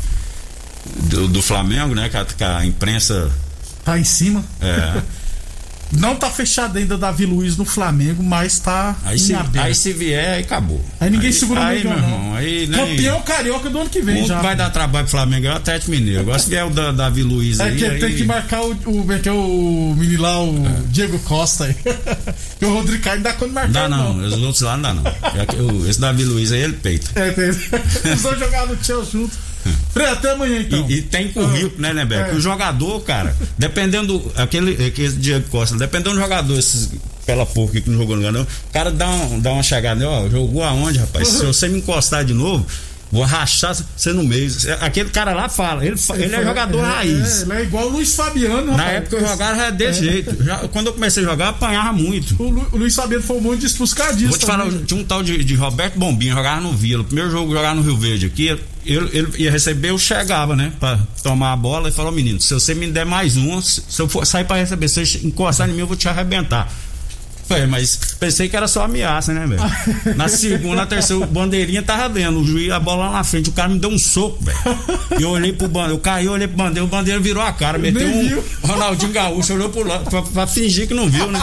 do, 1.04 1.28
do 1.28 1.42
Flamengo, 1.42 1.94
né? 1.94 2.10
Que 2.10 2.18
a, 2.18 2.26
que 2.26 2.44
a 2.44 2.66
imprensa. 2.66 3.30
Tá 3.86 3.98
em 4.00 4.04
cima. 4.04 4.44
É, 4.60 5.02
Não 5.92 6.16
tá 6.16 6.30
fechado 6.30 6.78
ainda 6.78 6.98
Davi 6.98 7.26
Luiz 7.26 7.56
no 7.56 7.64
Flamengo, 7.64 8.22
mas 8.22 8.60
tá 8.60 8.96
aí, 9.06 9.18
se, 9.18 9.34
aberto. 9.34 9.66
aí 9.66 9.74
se 9.74 9.94
vier, 9.94 10.34
aí 10.36 10.42
acabou. 10.44 10.84
Aí 11.00 11.10
ninguém 11.10 11.32
segura 11.32 11.62
o 11.62 11.64
aí, 11.64 11.84
meu 11.84 11.94
não. 11.94 11.98
irmão, 12.04 12.36
aí 12.36 12.68
nem- 12.68 12.80
Campeão 12.80 13.22
carioca 13.22 13.70
do 13.70 13.80
ano 13.80 13.90
que 13.90 14.02
vem 14.02 14.24
Um 14.24 14.28
já. 14.28 14.38
que 14.38 14.44
vai 14.44 14.56
dar 14.56 14.70
trabalho 14.70 15.06
pro 15.06 15.12
Flamengo 15.12 15.48
é 15.48 15.54
o 15.54 15.56
Atlético 15.56 15.92
Mineiro. 15.92 16.20
Agora 16.22 16.40
se 16.40 16.50
vier 16.50 16.66
o 16.66 16.70
da, 16.70 16.92
Davi 16.92 17.24
Luiz 17.24 17.60
É 17.60 17.64
aí. 17.64 17.78
que 17.78 17.86
aí- 17.86 18.00
tem 18.00 18.16
que 18.16 18.24
marcar 18.26 18.62
o, 18.64 18.72
o, 18.86 19.14
é 19.14 19.20
que 19.20 19.30
é 19.30 19.32
o 19.32 19.96
menino 19.98 20.22
lá, 20.22 20.44
o 20.44 20.54
Diego 20.90 21.18
Costa 21.20 21.64
aí. 21.66 21.76
e 22.62 22.66
o 22.66 22.74
Rodrigo 22.74 23.02
Caio 23.04 23.18
não 23.18 23.24
dá 23.24 23.34
quando 23.34 23.54
marcar. 23.54 23.72
Não 23.90 23.90
dá 23.90 23.98
não, 23.98 24.18
os 24.28 24.34
outros 24.34 24.62
lá 24.62 24.76
não 24.78 24.84
dá 24.84 24.94
não. 24.94 25.46
Que 25.46 25.56
o- 25.56 25.90
Esse 25.90 26.02
Davi 26.02 26.26
Luiz 26.26 26.52
aí 26.52 26.62
ele 26.62 26.74
peita. 26.74 27.10
É, 27.16 27.32
tem. 27.32 27.50
Os 28.14 28.22
dois 28.22 28.40
jogaram 28.40 28.68
no 28.76 28.84
Chelsea 28.84 29.12
junto. 29.14 29.47
Frei, 29.94 30.08
até 30.08 30.32
amanhã 30.32 30.60
então. 30.62 30.86
E, 30.90 30.94
e 30.96 31.02
tem 31.02 31.30
currículo, 31.30 31.74
né, 31.82 31.94
Nebeco? 31.94 32.32
É. 32.32 32.34
O 32.36 32.40
jogador, 32.40 33.00
cara, 33.02 33.36
dependendo. 33.58 34.20
do- 34.20 34.32
Aquele, 34.36 34.86
aquele 34.88 35.10
Diego 35.14 35.48
Costa, 35.50 35.76
dependendo 35.78 36.12
do 36.16 36.20
jogador, 36.22 36.58
esses 36.58 36.90
pela 37.26 37.46
porca 37.46 37.82
que 37.82 37.90
não 37.90 37.98
jogou 37.98 38.16
no 38.16 38.22
lugar, 38.22 38.32
não, 38.32 38.44
o 38.44 38.72
cara 38.72 38.90
dá, 38.90 39.10
um, 39.10 39.40
dá 39.40 39.52
uma 39.52 39.62
chegada, 39.64 40.00
né, 40.00 40.06
ó, 40.06 40.30
jogou 40.30 40.64
aonde, 40.64 40.98
rapaz? 41.00 41.28
Se 41.28 41.46
você 41.46 41.68
me 41.68 41.80
encostar 41.80 42.24
de 42.24 42.34
novo, 42.34 42.66
vou 43.12 43.24
rachar 43.26 43.76
você 43.98 44.14
no 44.14 44.24
meio. 44.24 44.50
Aquele 44.80 45.10
cara 45.10 45.34
lá 45.34 45.50
fala, 45.50 45.86
ele, 45.86 45.98
ele 46.20 46.36
é 46.36 46.44
jogador 46.44 46.80
É, 46.80 46.88
raiz. 46.88 47.42
É, 47.42 47.44
ele 47.44 47.54
é 47.54 47.64
igual 47.64 47.88
o 47.88 47.90
Luiz 47.90 48.16
Fabiano, 48.16 48.68
Na 48.68 48.78
rapaz. 48.78 48.94
época 48.98 49.16
eu 49.18 49.28
jogava 49.28 49.62
era 49.62 49.72
desse 49.72 50.06
jeito. 50.06 50.42
Já- 50.42 50.60
quando 50.70 50.88
eu 50.88 50.94
comecei 50.94 51.22
a 51.22 51.26
jogar, 51.26 51.46
eu 51.46 51.50
apanhava 51.50 51.92
muito. 51.92 52.34
O, 52.42 52.50
Lu- 52.50 52.68
o 52.72 52.78
Luiz 52.78 52.96
Fabiano 52.96 53.24
foi 53.24 53.36
um 53.38 53.42
monte 53.42 53.60
de. 53.68 53.74
Vou 53.76 53.88
te 54.38 54.46
falar, 54.46 54.64
também. 54.66 54.86
tinha 54.86 55.00
um 55.02 55.04
tal 55.04 55.22
de, 55.22 55.44
de 55.44 55.54
Roberto 55.56 56.00
Bombinha, 56.00 56.34
jogava 56.34 56.62
no 56.62 56.72
Vila. 56.72 57.02
O 57.02 57.06
primeiro 57.06 57.30
jogo 57.30 57.52
jogava 57.54 57.76
no 57.76 57.82
Rio 57.82 57.98
Verde 57.98 58.26
aqui, 58.28 58.58
ele, 58.94 59.30
ia 59.38 59.52
receber, 59.52 59.90
eu 59.90 59.98
chegava, 59.98 60.56
né? 60.56 60.72
Pra 60.80 61.00
tomar 61.22 61.54
a 61.54 61.56
bola 61.58 61.90
e 61.90 61.92
falou, 61.92 62.12
menino, 62.12 62.40
se 62.40 62.54
você 62.54 62.74
me 62.74 62.88
der 62.88 63.06
mais 63.06 63.38
um, 63.38 63.62
se 63.62 63.84
se 63.88 64.02
eu 64.02 64.08
for 64.08 64.26
sair 64.26 64.46
pra 64.46 64.56
receber, 64.58 64.88
se 64.88 65.06
você 65.06 65.26
encostar 65.26 65.70
em 65.70 65.74
mim, 65.74 65.80
eu 65.80 65.88
vou 65.88 65.98
te 65.98 66.08
arrebentar. 66.08 66.72
Falei, 67.48 67.66
mas 67.66 67.98
pensei 68.20 68.50
que 68.50 68.58
era 68.58 68.68
só 68.68 68.84
ameaça, 68.84 69.34
né, 69.34 69.46
velho? 69.48 70.16
Na 70.16 70.28
segunda, 70.28 70.76
na 70.78 70.86
terceira, 70.86 71.24
o 71.24 71.28
bandeirinha 71.28 71.82
tava 71.82 72.10
vendo, 72.10 72.40
o 72.42 72.46
juiz, 72.46 72.72
a 72.72 72.80
bola 72.80 73.06
lá 73.08 73.12
na 73.14 73.24
frente, 73.24 73.50
o 73.50 73.54
cara 73.54 73.70
me 73.70 73.80
deu 73.80 73.90
um 73.90 73.98
soco, 73.98 74.44
velho. 74.44 74.58
E 75.20 75.24
eu 75.24 75.30
olhei 75.30 75.54
pro 75.54 75.68
bandeiro, 75.68 75.94
eu 75.96 76.00
caí, 76.00 76.26
eu 76.26 76.34
olhei 76.34 76.48
pro 76.48 76.58
bandeiro, 76.58 76.86
o 76.86 76.90
bandeiro 76.90 77.22
virou 77.22 77.42
a 77.42 77.52
cara, 77.54 77.78
meteu 77.78 78.08
um 78.08 78.44
Ronaldinho 78.64 79.12
Gaúcho, 79.14 79.54
olhou 79.54 79.70
pro 79.70 79.88
lado, 79.88 80.10
pra, 80.10 80.22
pra 80.22 80.48
fingir 80.48 80.88
que 80.88 80.94
não 80.94 81.10
viu, 81.10 81.32
né? 81.32 81.40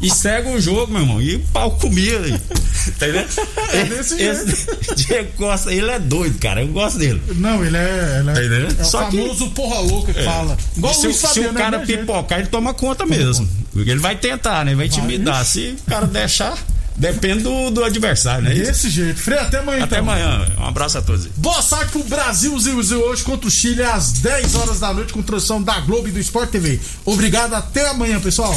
E 0.00 0.08
segue 0.10 0.48
o 0.50 0.60
jogo, 0.60 0.92
meu 0.92 1.02
irmão, 1.02 1.20
e 1.20 1.36
o 1.36 1.40
pau 1.52 1.72
comia 1.72 2.20
aí. 2.20 2.40
Entendeu? 2.86 3.24
É 3.72 3.84
desse 3.84 4.20
Esse 4.22 4.94
Diego 4.94 5.32
Costa, 5.36 5.72
ele 5.72 5.90
é 5.90 5.98
doido, 5.98 6.38
cara, 6.38 6.62
eu 6.62 6.68
gosto 6.68 6.98
dele. 6.98 7.20
Não, 7.36 7.64
ele 7.64 7.76
é. 7.76 8.18
Ele 8.20 8.30
é, 8.30 8.32
Tá 8.34 8.44
entendendo? 8.44 8.76
é 8.78 8.82
o 8.82 8.84
Só 8.84 9.04
que- 9.06 9.16
famoso 9.18 9.50
porra 9.50 9.80
louca 9.80 10.12
que 10.12 10.22
fala. 10.22 10.56
Igual 10.76 10.92
E 10.92 11.06
o 11.08 11.12
se, 11.12 11.26
se 11.28 11.40
o 11.40 11.52
cara 11.52 11.78
né, 11.78 11.86
pipocar, 11.86 12.38
ele 12.38 12.48
toma 12.48 12.72
conta 12.74 13.04
mesmo. 13.04 13.48
Porque 13.72 13.90
ele 13.90 14.00
vai 14.00 14.16
tentar, 14.16 14.64
né? 14.64 14.74
Vai 14.74 14.86
intimidar. 14.86 15.44
Se 15.44 15.76
o 15.86 15.90
cara 15.90 16.06
deixar, 16.06 16.56
depende 16.96 17.42
do, 17.42 17.70
do 17.70 17.82
adversário, 17.84 18.44
né? 18.44 18.54
Desse 18.54 18.90
jeito. 18.90 19.18
Frei, 19.18 19.38
até 19.38 19.58
amanhã 19.58 19.84
Até 19.84 19.98
então. 19.98 20.10
amanhã. 20.12 20.46
Um 20.58 20.64
abraço 20.66 20.98
a 20.98 21.02
todos. 21.02 21.26
Boa 21.36 21.62
sorte 21.62 21.90
pro 21.92 22.04
Brasil 22.04 22.58
Zil 22.58 22.82
Zil 22.82 23.00
hoje 23.00 23.22
contra 23.22 23.48
o 23.48 23.50
Chile 23.50 23.82
às 23.82 24.12
10 24.12 24.54
horas 24.56 24.80
da 24.80 24.92
noite 24.92 25.12
com 25.12 25.22
transmissão 25.22 25.62
da 25.62 25.80
Globo 25.80 26.08
e 26.08 26.10
do 26.12 26.20
Sport 26.20 26.50
TV. 26.50 26.78
Obrigado, 27.04 27.54
até 27.54 27.88
amanhã, 27.88 28.20
pessoal. 28.20 28.54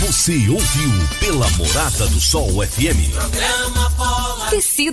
Você 0.00 0.48
ouviu 0.48 0.90
pela 1.20 1.48
Morada 1.50 2.06
do 2.06 2.18
Sol 2.18 2.66
FM. 2.66 3.12
Programa 3.14 3.90
Bola 3.90 4.46
Tecido 4.50 4.90